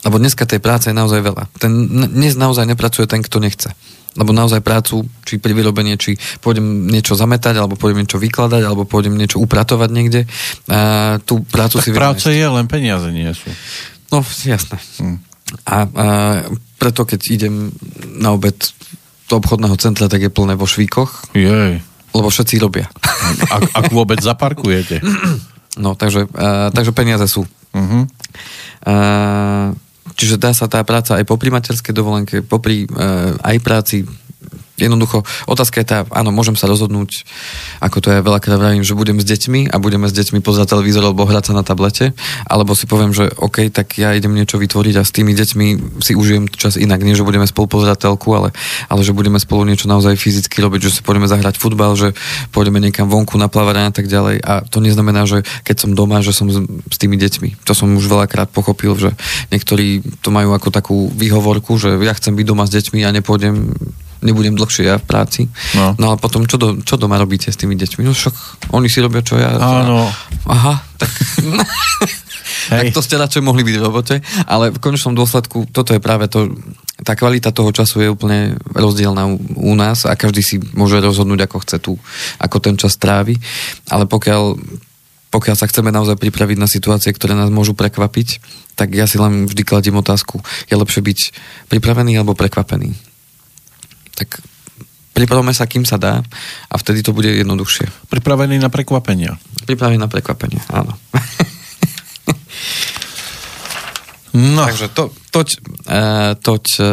[0.00, 1.48] Lebo dneska tej práce je naozaj veľa.
[1.60, 1.72] Ten,
[2.12, 3.72] dnes naozaj nepracuje ten, kto nechce
[4.18, 8.82] lebo naozaj prácu, či pri vyrobení, či pôjdem niečo zametať, alebo pôjdem niečo vykladať, alebo
[8.82, 10.26] pôjdem niečo upratovať niekde.
[10.66, 13.46] A tú prácu tak si práce je, len peniaze nie sú.
[14.10, 14.82] No, jasné.
[14.98, 15.29] Hm.
[15.66, 16.06] A, a
[16.78, 17.74] preto, keď idem
[18.18, 18.56] na obed
[19.30, 21.34] do obchodného centra, tak je plné vo švíkoch.
[21.34, 21.82] Jej.
[22.10, 22.90] Lebo všetci robia.
[23.50, 24.98] Ak, ak vôbec zaparkujete.
[25.78, 27.46] No, takže, a, takže peniaze sú.
[27.70, 28.02] Uh-huh.
[28.86, 28.94] A,
[30.20, 32.88] Čiže dá sa tá práca aj popri materskej dovolenke, popri e,
[33.40, 34.04] aj práci,
[34.80, 37.24] Jednoducho, otázka je tá, áno, môžem sa rozhodnúť,
[37.78, 41.04] ako to ja veľakrát vravím, že budem s deťmi a budeme s deťmi pozerať televízor
[41.06, 42.16] alebo hrať sa na tablete,
[42.48, 45.66] alebo si poviem, že OK, tak ja idem niečo vytvoriť a s tými deťmi
[46.02, 48.56] si užijem čas inak, nie že budeme spolu pozerať telku, ale,
[48.88, 52.16] ale že budeme spolu niečo naozaj fyzicky robiť, že si pôjdeme zahrať futbal, že
[52.56, 54.40] pôjdeme niekam vonku na a tak ďalej.
[54.40, 57.66] A to neznamená, že keď som doma, že som s, s tými deťmi.
[57.68, 59.10] To som už veľakrát pochopil, že
[59.52, 63.76] niektorí to majú ako takú výhovorku, že ja chcem byť doma s deťmi a nepôjdem
[64.20, 65.40] nebudem dlhšie ja v práci.
[65.76, 68.04] No, no ale potom, čo, do, čo doma robíte s tými deťmi?
[68.04, 68.34] No však
[68.72, 69.56] oni si robia, čo ja.
[69.56, 70.08] Áno.
[70.48, 71.10] Aha, tak...
[72.68, 76.28] tak to ste radšej mohli byť v robote, ale v konečnom dôsledku toto je práve
[76.28, 76.52] to,
[77.00, 81.48] tá kvalita toho času je úplne rozdielna u, u nás a každý si môže rozhodnúť,
[81.48, 81.92] ako chce tu,
[82.36, 83.40] ako ten čas trávi,
[83.88, 84.56] ale pokiaľ
[85.30, 88.42] pokiaľ sa chceme naozaj pripraviť na situácie, ktoré nás môžu prekvapiť,
[88.74, 91.18] tak ja si len vždy kladím otázku, je lepšie byť
[91.70, 93.09] pripravený alebo prekvapený
[94.20, 94.44] tak
[95.16, 96.20] pripravme sa, kým sa dá
[96.68, 98.12] a vtedy to bude jednoduchšie.
[98.12, 99.40] Pripravený na prekvapenia.
[99.64, 100.92] Pripravený na prekvapenia, áno.
[104.30, 104.62] No.
[104.62, 105.48] Takže to, toť,
[105.90, 106.86] uh, toť uh,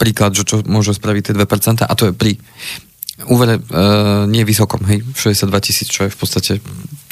[0.00, 2.40] príklad, že čo môže spraviť tie 2% a to je pri
[3.28, 6.52] úvere uh, nie vysokom, hej, 62 tisíc, čo je v podstate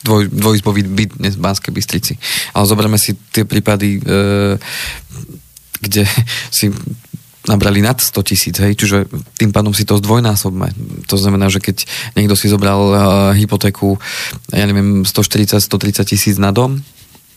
[0.09, 2.17] dvoj, dvojizbový byt dnes v Banskej Bystrici.
[2.57, 4.57] Ale zoberieme si tie prípady, uh,
[5.85, 6.09] kde
[6.49, 6.73] si
[7.47, 9.07] nabrali nad 100 tisíc, hej, čiže
[9.39, 10.71] tým pádom si to zdvojnásobme.
[11.07, 11.87] To znamená, že keď
[12.19, 12.97] niekto si zobral uh,
[13.33, 13.97] hypotéku,
[14.51, 16.83] ja neviem, 140-130 tisíc na dom,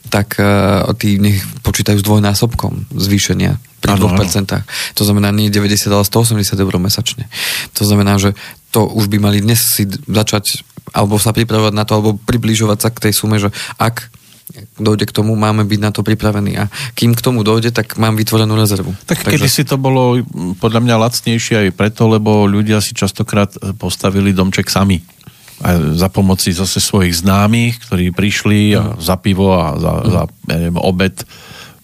[0.10, 4.50] tak uh, tí nech počítajú s dvojnásobkom zvýšenia pri ano, 2%.
[4.50, 4.66] Ano.
[4.98, 7.30] To znamená nie 90, ale 180 eur mesačne.
[7.78, 8.34] To znamená, že
[8.74, 12.90] to už by mali dnes si začať alebo sa pripravovať na to, alebo približovať sa
[12.90, 14.10] k tej sume, že ak
[14.80, 16.58] dojde k tomu, máme byť na to pripravení.
[16.58, 18.96] A kým k tomu dojde, tak mám vytvorenú rezervu.
[19.06, 19.32] Tak Takže...
[19.38, 20.22] kedy si to bolo
[20.58, 25.02] podľa mňa lacnejšie aj preto, lebo ľudia si častokrát postavili domček sami.
[25.60, 30.08] A za pomoci zase svojich známych, ktorí prišli a za pivo a za, mm.
[30.08, 31.16] za ja neviem, obed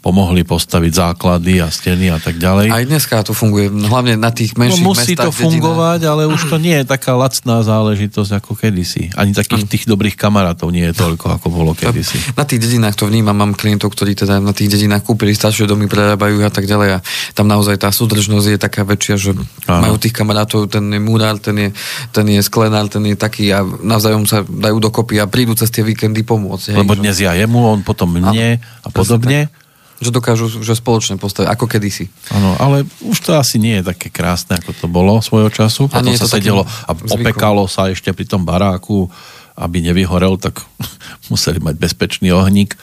[0.06, 2.70] pomohli postaviť základy a steny a tak ďalej.
[2.70, 6.14] Aj dneska to funguje, hlavne na tých menších no, musí mestách, to fungovať, dedinách.
[6.14, 9.10] ale už to nie je taká lacná záležitosť ako kedysi.
[9.18, 9.72] Ani takých mm.
[9.74, 12.22] tých dobrých kamarátov nie je toľko, ako bolo kedysi.
[12.38, 15.90] Na tých dedinách to vnímam, mám klientov, ktorí teda na tých dedinách kúpili staršie domy,
[15.90, 17.04] prerábajú a tak ďalej a
[17.34, 19.34] tam naozaj tá súdržnosť je taká väčšia, že
[19.66, 19.90] Áno.
[19.90, 21.70] majú tých kamarátov, ten je murár, ten je,
[22.14, 25.82] ten je sklenár, ten je taký a navzájom sa dajú dokopy a prídu cez tie
[25.82, 26.78] víkendy pomôcť.
[26.78, 29.50] Lebo hej, dnes ja jemu, on potom mne a podobne.
[29.50, 29.65] Tak
[30.00, 32.12] že dokážu že spoločne postaviť, ako kedysi.
[32.36, 35.88] Áno, ale už to asi nie je také krásne, ako to bolo svojho času.
[35.88, 37.16] Potom sa sedelo a zvykom.
[37.16, 39.08] opekalo sa ešte pri tom baráku,
[39.56, 40.60] aby nevyhorel, tak
[41.32, 42.76] museli mať bezpečný ohník.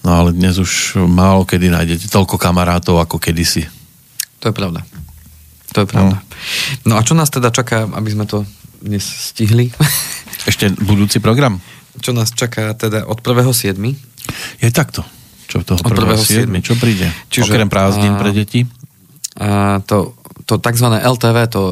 [0.00, 3.68] No ale dnes už málo kedy nájdete toľko kamarátov ako kedysi.
[4.40, 4.80] To je pravda.
[5.76, 6.16] To je pravda.
[6.16, 6.24] No.
[6.88, 8.48] no a čo nás teda čaká, aby sme to
[8.80, 9.68] dnes stihli?
[10.50, 11.60] Ešte budúci program?
[12.00, 13.76] Čo nás čaká teda od 1.7.
[14.64, 15.04] Je takto.
[15.50, 16.46] Čo toho 1.7.
[16.62, 17.10] Čo príde?
[17.26, 18.70] Čiže, Okrem prázdnin pre deti?
[19.42, 20.14] A to,
[20.46, 20.86] to tzv.
[20.94, 21.62] LTV, to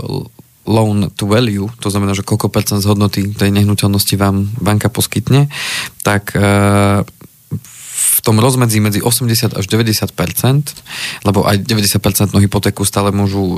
[0.68, 5.48] loan to value, to znamená, že koľko percent z hodnoty tej nehnuteľnosti vám banka poskytne,
[6.04, 7.08] tak uh,
[8.18, 10.10] v tom rozmedzi medzi 80 až 90%
[11.22, 13.56] lebo aj 90% hypotéku stále môžu e,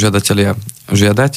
[0.00, 0.56] žiadatelia
[0.88, 1.32] žiadať.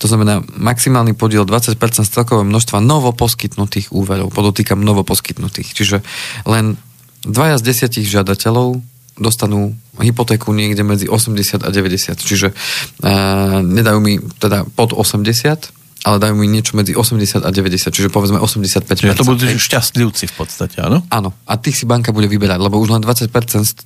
[0.00, 4.32] To znamená maximálny podiel 20 z celkového množstva novoposkytnutých úverov.
[4.32, 5.72] Podotýkam novoposkytnutých.
[5.72, 6.04] Čiže
[6.44, 6.76] len
[7.24, 8.80] dvaja z desiatich žiadateľov
[9.14, 12.18] dostanú hypotéku niekde medzi 80 a 90.
[12.18, 17.88] Čiže uh, nedajú mi teda pod 80, ale dajú mi niečo medzi 80 a 90,
[17.88, 18.92] čiže povedzme 85%.
[18.92, 21.00] Čiže to budú šťastlivci v podstate, áno?
[21.08, 23.32] Áno, a tých si banka bude vyberať, lebo už len 20%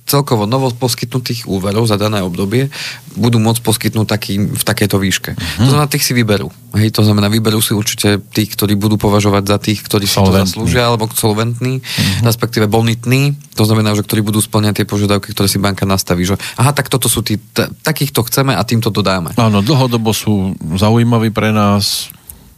[0.03, 2.67] celkovo novo poskytnutých úverov za dané obdobie
[3.15, 5.31] budú môcť poskytnúť taký, v takejto výške.
[5.33, 5.63] Uh-huh.
[5.63, 6.51] To znamená, tých si vyberú.
[6.75, 10.43] Hej, to znamená, vyberú si určite tých, ktorí budú považovať za tých, ktorí si solventný.
[10.43, 12.27] to zaslúžia, alebo solventní, uh-huh.
[12.27, 16.35] respektíve bonitní, to znamená, že ktorí budú splňať tie požiadavky, ktoré si banka nastaví, že
[16.59, 19.35] aha, tak toto sú tí, t- takýchto chceme a týmto to dáme.
[19.35, 22.08] Áno, dlhodobo sú zaujímaví pre nás,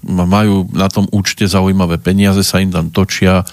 [0.06, 3.46] majú na tom účte zaujímavé peniaze, sa im tam točia.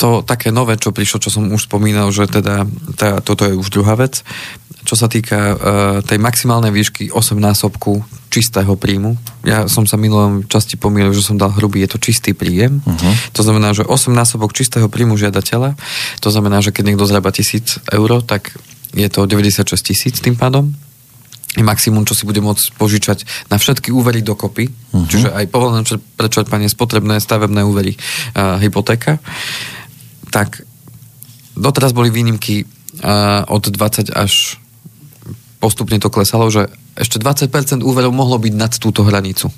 [0.00, 2.64] To také nové, čo prišlo, čo som už spomínal, že teda
[2.96, 4.24] tá, toto je už druhá vec.
[4.80, 5.56] Čo sa týka uh,
[6.00, 8.00] tej maximálnej výšky 8 násobku
[8.32, 12.32] čistého príjmu, ja som sa minulom časti pomýlil, že som dal hrubý, je to čistý
[12.32, 12.80] príjem.
[12.80, 13.12] Uh-huh.
[13.36, 15.76] To znamená, že 8 násobok čistého príjmu žiadateľa,
[16.24, 18.56] to znamená, že keď niekto zrába 1000 eur, tak
[18.96, 20.72] je to 96 tisíc tým pádom
[21.58, 25.06] maximum, čo si bude môcť požičať na všetky úvery dokopy, uh-huh.
[25.10, 25.82] čiže aj povolené
[26.14, 29.18] prečerpanie spotrebné stavebné úvery, uh, hypotéka,
[30.30, 30.62] tak
[31.58, 32.62] doteraz boli výnimky
[33.48, 34.60] od 20 až
[35.56, 36.68] postupne to klesalo, že
[37.00, 39.48] ešte 20% úverov mohlo byť nad túto hranicu.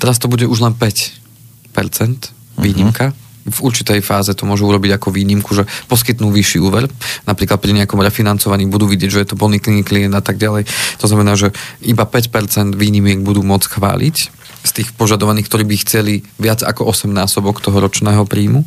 [0.00, 3.12] Teraz to bude už len 5% výnimka.
[3.12, 6.86] Uh-huh v určitej fáze to môžu urobiť ako výnimku, že poskytnú vyšší úver,
[7.26, 10.66] napríklad pri nejakom refinancovaní budú vidieť, že je to plný klient a tak ďalej.
[11.02, 11.50] To znamená, že
[11.82, 14.16] iba 5% výnimiek budú môcť chváliť
[14.62, 18.62] z tých požadovaných, ktorí by chceli viac ako 8 násobok toho ročného príjmu.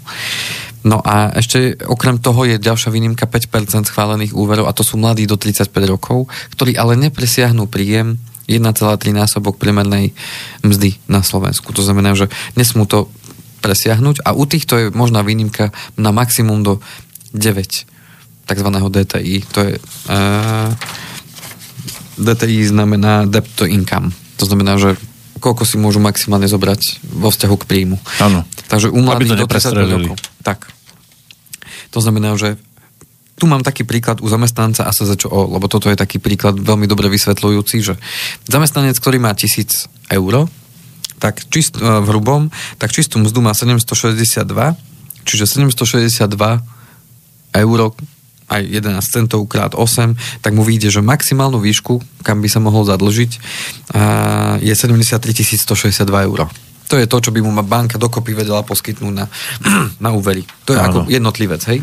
[0.85, 5.25] No a ešte okrem toho je ďalšia výnimka 5% schválených úverov a to sú mladí
[5.25, 8.77] do 35 rokov, ktorí ale nepresiahnu príjem 1,3
[9.09, 10.13] násobok priemernej
[10.61, 11.73] mzdy na Slovensku.
[11.73, 13.09] To znamená, že nesmú to
[13.65, 16.77] presiahnuť a u týchto je možná výnimka na maximum do
[17.33, 18.69] 9 tzv.
[18.69, 19.35] DTI.
[19.57, 20.69] To je uh,
[22.21, 24.13] DTI znamená debt to income.
[24.37, 24.93] To znamená, že
[25.41, 27.97] koľko si môžu maximálne zobrať vo vzťahu k príjmu.
[28.21, 28.45] Áno.
[28.69, 30.15] Takže u mladých do 35 rokov.
[30.45, 30.69] Tak.
[31.91, 32.61] To znamená, že
[33.35, 37.83] tu mám taký príklad u zamestnanca SZČO, lebo toto je taký príklad veľmi dobre vysvetľujúci,
[37.83, 37.99] že
[38.47, 40.47] zamestnanec, ktorý má 1000 eur,
[41.19, 44.75] tak čist, e, v hrubom, tak čistú mzdu má 762,
[45.25, 46.61] čiže 762
[47.55, 47.79] eur
[48.45, 50.13] aj 11 centov krát 8,
[50.45, 53.31] tak mu vyjde, že maximálnu výšku, kam by sa mohol zadlžiť,
[54.61, 55.33] je 73
[55.65, 56.45] 162 eur.
[56.85, 59.25] To je to, čo by mu banka dokopy vedela poskytnúť na,
[60.05, 60.45] na úvery.
[60.69, 60.85] To je Áno.
[60.85, 61.81] ako jednotlivec, hej?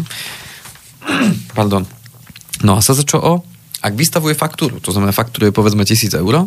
[1.59, 1.83] Pardon.
[2.63, 3.43] No a sa čo o?
[3.83, 6.47] Ak vystavuje faktúru, to znamená faktúru je povedzme 1000 eur,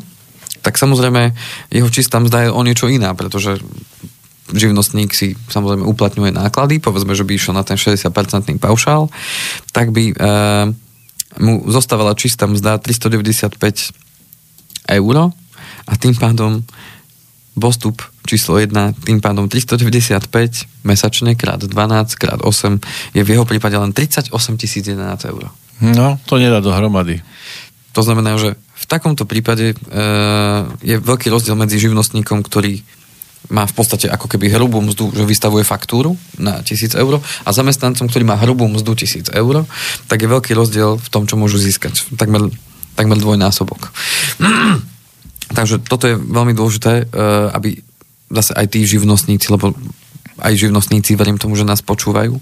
[0.66, 1.38] tak samozrejme
[1.70, 3.62] jeho čistá mzda je o niečo iná, pretože
[4.50, 8.10] živnostník si samozrejme uplatňuje náklady, povedzme, že by išiel na ten 60%
[8.58, 9.14] paušál,
[9.70, 10.14] tak by e,
[11.38, 13.58] mu zostávala čistá mzda 395
[14.90, 15.16] eur
[15.86, 16.66] a tým pádom
[17.54, 20.26] postup číslo 1, tým pádom 395
[20.82, 21.70] mesačne krát 12
[22.18, 22.82] krát 8
[23.14, 25.54] je v jeho prípade len 38 011 eur.
[25.82, 27.22] No, to nedá dohromady.
[27.94, 29.76] To znamená, že v takomto prípade e,
[30.86, 32.86] je veľký rozdiel medzi živnostníkom, ktorý
[33.50, 38.10] má v podstate ako keby hrubú mzdu, že vystavuje faktúru na 1000 eur a zamestnancom,
[38.10, 39.66] ktorý má hrubú mzdu 1000 eur,
[40.06, 42.14] tak je veľký rozdiel v tom, čo môžu získať.
[42.18, 42.50] Takmer,
[42.94, 43.90] takmer dvojnásobok.
[45.58, 47.82] Takže toto je veľmi dôležité, e, aby
[48.30, 49.74] zase aj tí živnostníci, lebo
[50.42, 52.38] aj živnostníci, verím tomu, že nás počúvajú,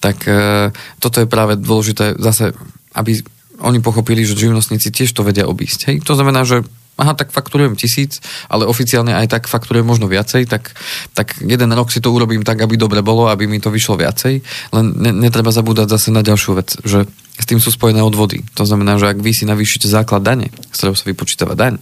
[0.00, 0.68] tak e,
[1.00, 2.56] toto je práve dôležité zase,
[2.96, 3.20] aby
[3.58, 5.80] oni pochopili, že živnostníci tiež to vedia obísť.
[5.90, 5.96] Hej?
[6.06, 6.62] To znamená, že
[6.98, 8.18] aha, tak fakturujem tisíc,
[8.50, 10.74] ale oficiálne aj tak fakturujem možno viacej, tak,
[11.14, 14.42] tak jeden rok si to urobím tak, aby dobre bolo, aby mi to vyšlo viacej,
[14.74, 17.06] len ne, netreba zabúdať zase na ďalšiu vec, že
[17.38, 18.42] s tým sú spojené odvody.
[18.58, 21.78] To znamená, že ak vy si navýšite základ dane, z ktorého sa vypočítava daň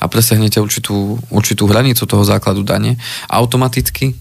[0.00, 2.96] a presehnete určitú, určitú hranicu toho základu dane,
[3.28, 4.16] automaticky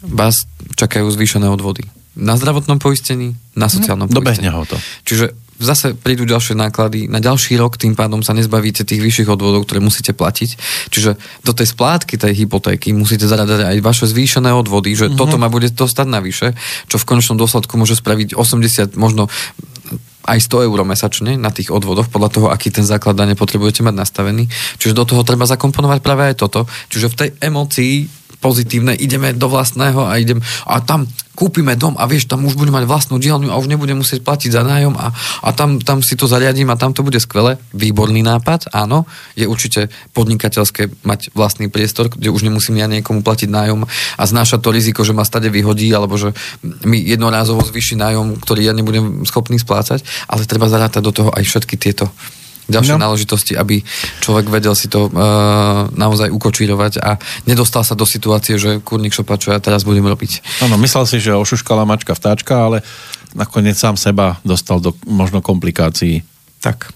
[0.00, 0.48] vás
[0.80, 1.84] čakajú zvýšené odvody.
[2.16, 4.48] Na zdravotnom poistení, na sociálnom no, poistení.
[4.48, 4.76] Dobehne ho to.
[5.04, 9.66] Čiže zase prídu ďalšie náklady, na ďalší rok tým pádom sa nezbavíte tých vyšších odvodov,
[9.66, 10.50] ktoré musíte platiť.
[10.90, 15.18] Čiže do tej splátky tej hypotéky musíte zaradať aj vaše zvýšené odvody, že mm-hmm.
[15.18, 16.58] toto ma bude dostať navyše,
[16.90, 19.30] čo v konečnom dôsledku môže spraviť 80, možno
[20.24, 23.94] aj 100 eur mesačne na tých odvodoch, podľa toho, aký ten základ dane potrebujete mať
[23.94, 24.48] nastavený.
[24.80, 26.64] Čiže do toho treba zakomponovať práve aj toto.
[26.88, 32.04] Čiže v tej emocii pozitívne, ideme do vlastného a idem a tam kúpime dom a
[32.04, 35.10] vieš, tam už budem mať vlastnú dielňu a už nebudem musieť platiť za nájom a,
[35.42, 37.58] a tam, tam si to zariadím a tam to bude skvelé.
[37.74, 39.08] Výborný nápad, áno.
[39.34, 44.60] Je určite podnikateľské mať vlastný priestor, kde už nemusím ja niekomu platiť nájom a znášať
[44.62, 46.30] to riziko, že ma stade vyhodí alebo že
[46.86, 51.42] mi jednorázovo zvyši nájom, ktorý ja nebudem schopný splácať, ale treba zarátať do toho aj
[51.42, 52.06] všetky tieto
[52.68, 53.04] ďalšie no.
[53.04, 53.84] náležitosti, aby
[54.24, 59.36] človek vedel si to uh, naozaj ukočírovať a nedostal sa do situácie, že kurník šopa,
[59.36, 60.62] čo ja teraz budem robiť.
[60.64, 62.80] Áno, myslel si, že ošuškala mačka vtáčka, ale
[63.36, 66.24] nakoniec sám seba dostal do možno komplikácií.
[66.64, 66.92] Tak.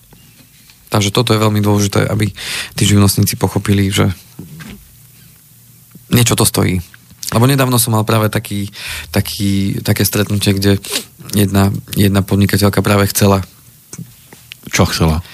[0.89, 2.33] Takže toto je veľmi dôležité, aby
[2.73, 4.09] tí živnostníci pochopili, že
[6.09, 6.81] niečo to stojí.
[7.29, 8.73] Lebo nedávno som mal práve taký,
[9.13, 10.81] taký, také stretnutie, kde
[11.37, 13.45] jedna, jedna podnikateľka práve chcela
[14.69, 15.25] čo chcela?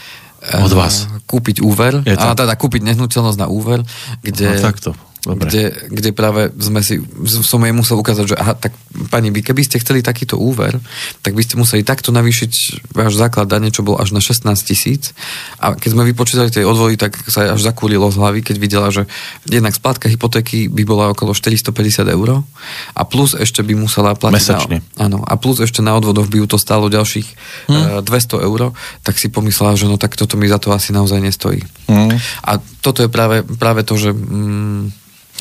[0.52, 1.08] Od vás.
[1.24, 3.80] Kúpiť úver, a teda kúpiť nehnuteľnosť na úver,
[4.20, 4.60] kde...
[4.60, 4.90] No, takto.
[5.24, 5.48] Dobre.
[5.48, 8.76] Kde, kde práve sme si, som jej musel ukázať, že aha, tak
[9.08, 10.76] pani, vy keby ste chceli takýto úver,
[11.24, 12.52] tak by ste museli takto navýšiť
[12.92, 15.16] váš základ dane, čo bol až na 16 tisíc.
[15.56, 19.08] A keď sme vypočítali tie odvody, tak sa až zakúrilo z hlavy, keď videla, že
[19.48, 22.44] jednak splátka hypotéky by bola okolo 450 eur
[22.92, 24.36] a plus ešte by musela platiť...
[24.36, 24.78] Mesačne.
[25.00, 27.28] Na, áno, a plus ešte na odvodoch by ju to stálo ďalších
[27.72, 28.04] hmm.
[28.04, 31.64] 200 eur, tak si pomyslela, že no tak toto mi za to asi naozaj nestojí.
[31.88, 32.12] Hmm.
[32.44, 34.12] A toto je práve, práve to, že...
[34.12, 34.92] Mm,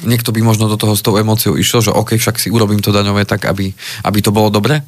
[0.02, 2.90] niekto by možno do toho s tou emóciou išiel, že OK, však si urobím to
[2.90, 3.70] daňové tak, aby,
[4.02, 4.82] aby to bolo dobre,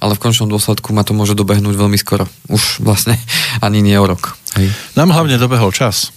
[0.00, 2.24] ale v končnom dôsledku ma to môže dobehnúť veľmi skoro.
[2.48, 3.20] Už vlastne
[3.66, 4.40] ani nie o rok.
[4.56, 4.72] Hej.
[4.96, 6.08] Nám hlavne dobehol čas.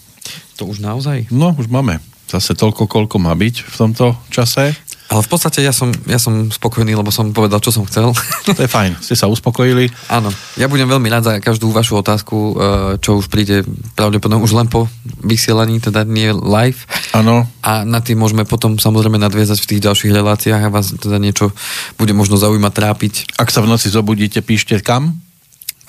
[0.55, 1.27] To už naozaj?
[1.31, 4.77] No, už máme zase toľko, koľko má byť v tomto čase.
[5.10, 8.14] Ale v podstate ja som, ja som spokojný, lebo som povedal, čo som chcel.
[8.57, 9.89] To je fajn, ste sa uspokojili.
[10.10, 12.53] Áno, ja budem veľmi rád za každú vašu otázku, eh,
[13.01, 13.66] čo už príde
[13.97, 14.86] pravdepodobne už len po
[15.26, 16.86] vysielaní, teda nie live.
[17.14, 17.49] Áno.
[17.66, 21.53] A na tým môžeme potom samozrejme nadviezať v tých ďalších reláciách a vás teda niečo
[21.97, 23.14] bude možno zaujímať, trápiť.
[23.41, 25.18] Ak sa v noci zobudíte, píšte kam?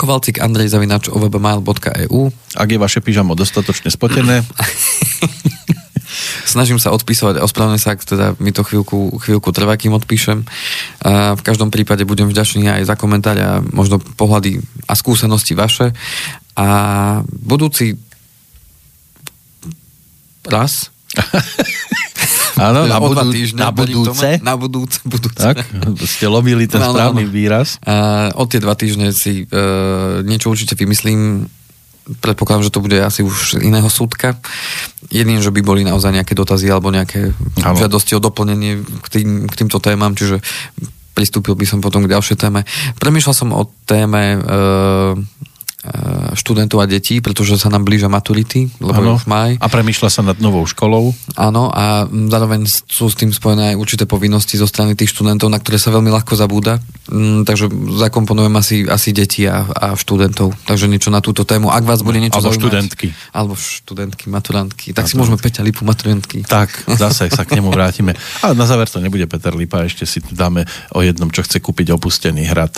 [0.00, 2.20] Kovalcik Andrej Zavinač ovbmail.eu
[2.56, 4.40] Ak je vaše pyžamo dostatočne spotené.
[6.50, 10.42] Snažím sa odpísať, ospravedlňujem sa, ak teda mi to chvíľku, chvíľku trvá, kým odpíšem.
[11.06, 14.58] A v každom prípade budem vďačný aj za komentár a možno pohľady
[14.90, 15.94] a skúsenosti vaše.
[16.58, 16.66] A
[17.30, 17.94] budúci
[20.42, 20.90] raz
[22.60, 24.28] Áno, Teda na, budú, týždne, na budúce.
[24.36, 25.40] Tomu, na budúce, budúce.
[25.40, 25.64] Tak,
[26.04, 27.32] ste lovili ten Áno, správny áno.
[27.32, 27.80] výraz.
[27.88, 31.48] A od tie dva týždne si uh, niečo určite vymyslím.
[32.20, 34.36] Predpokladám, že to bude asi už iného súdka.
[35.10, 37.34] Jedným, že by boli naozaj nejaké dotazy alebo nejaké
[37.66, 37.74] Áno.
[37.74, 40.38] žiadosti o doplnenie k, tým, k týmto témam, čiže
[41.18, 42.62] pristúpil by som potom k ďalšej téme.
[42.96, 45.12] Premýšľal som o téme uh,
[46.36, 49.16] študentov a detí, pretože sa nám blížia maturity, lebo Áno.
[49.16, 49.56] už maj.
[49.56, 51.16] A premýšľa sa nad novou školou.
[51.34, 55.56] Áno, a zároveň sú s tým spojené aj určité povinnosti zo strany tých študentov, na
[55.56, 56.84] ktoré sa veľmi ľahko zabúda.
[57.42, 60.52] Takže zakomponujem asi, asi deti a, a študentov.
[60.68, 61.72] Takže niečo na túto tému.
[61.72, 62.60] Ak vás bude niečo Alebo zaujímať.
[62.60, 63.06] študentky.
[63.32, 64.86] Alebo študentky, maturantky.
[64.92, 66.44] Tak si môžeme Peťa Lipu maturantky.
[66.44, 68.12] Tak, zase sa k nemu vrátime.
[68.44, 71.58] A na záver to nebude Peter Lipa, ešte si tu dáme o jednom, čo chce
[71.58, 72.76] kúpiť opustený hrad.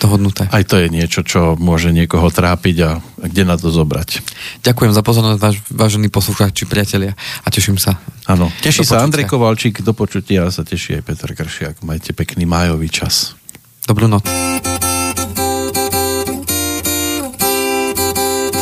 [0.00, 0.48] Dohodnuté.
[0.48, 4.24] Aj to je niečo, čo môže niekoho trápiť a kde na to zobrať.
[4.64, 7.12] Ďakujem za pozornosť, váž, vážení poslucháči, priatelia.
[7.44, 8.00] A teším sa.
[8.24, 9.04] Áno, teší sa.
[9.04, 11.84] Andrej Kovalčík, do počutia a sa teší aj Peter Kršiak.
[11.84, 13.36] Majte pekný májový čas.
[13.84, 14.24] Dobrú noc.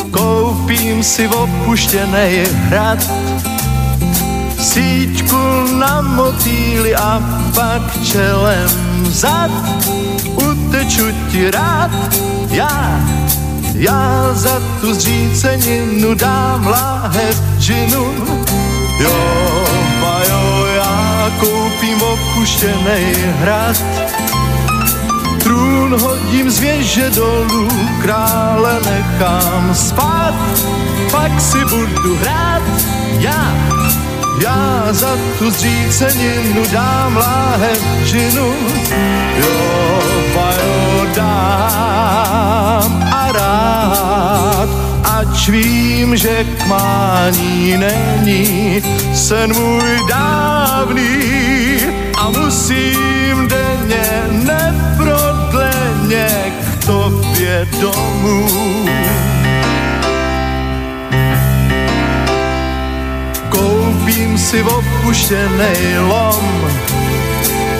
[0.09, 2.99] Koupím si opuštěnej hrad,
[4.59, 7.23] síťku na motýly a
[7.55, 8.69] pak čelem
[9.07, 9.51] vzad.
[10.35, 11.91] Uteču ti rád,
[12.51, 12.99] já,
[13.73, 18.05] já za tu zříceninu dám láhev džinu.
[18.99, 19.19] Jo,
[20.01, 23.77] pa jo, já koupím opuštěnej hrad,
[25.43, 27.67] Trůn hodím z věže dolů,
[28.01, 30.33] krále nechám spát,
[31.11, 32.63] pak si budu hrát
[33.19, 33.69] já.
[34.39, 38.53] Já za tu zříceninu dám láhev džinu,
[39.37, 40.01] jo,
[40.33, 44.69] pa jo, dám a rád,
[45.03, 48.81] ač vím, že k mání není
[49.13, 51.19] sen můj dávný
[52.17, 56.27] a musím denně neprodleně
[56.61, 58.47] k tobě domů.
[64.49, 66.41] Si opuštěnej lom,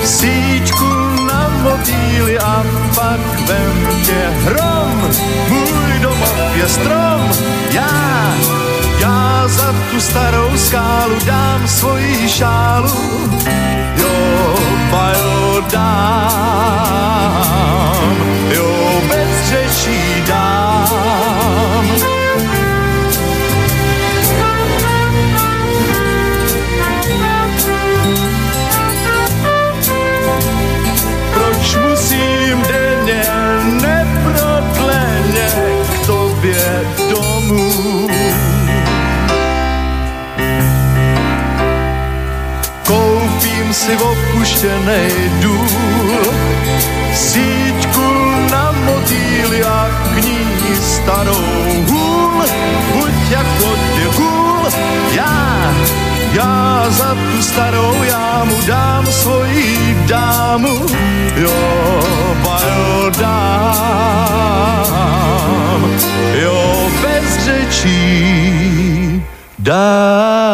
[0.05, 0.85] síťku
[1.25, 2.61] na motýly a
[2.95, 5.09] pak vem tě hrom.
[5.49, 7.31] Můj domov je strom,
[7.73, 7.89] já,
[8.99, 12.93] já za tu starou skálu dám svoji šálu.
[13.97, 14.55] Jo,
[14.91, 16.69] pa jo, dám,
[43.89, 45.11] si opuštěnej
[45.41, 45.67] důl,
[47.13, 48.09] síťku
[48.51, 50.45] na motýly a k ní
[50.81, 52.45] starou hůl.
[52.93, 54.69] Buď jako tě hůl,
[55.15, 55.73] já,
[56.33, 60.85] já za tu starou jámu dám svoji dámu.
[61.35, 62.03] Jo,
[62.43, 64.49] pa jo, dám,
[66.33, 69.23] jo, bez řečí
[69.59, 70.48] dám.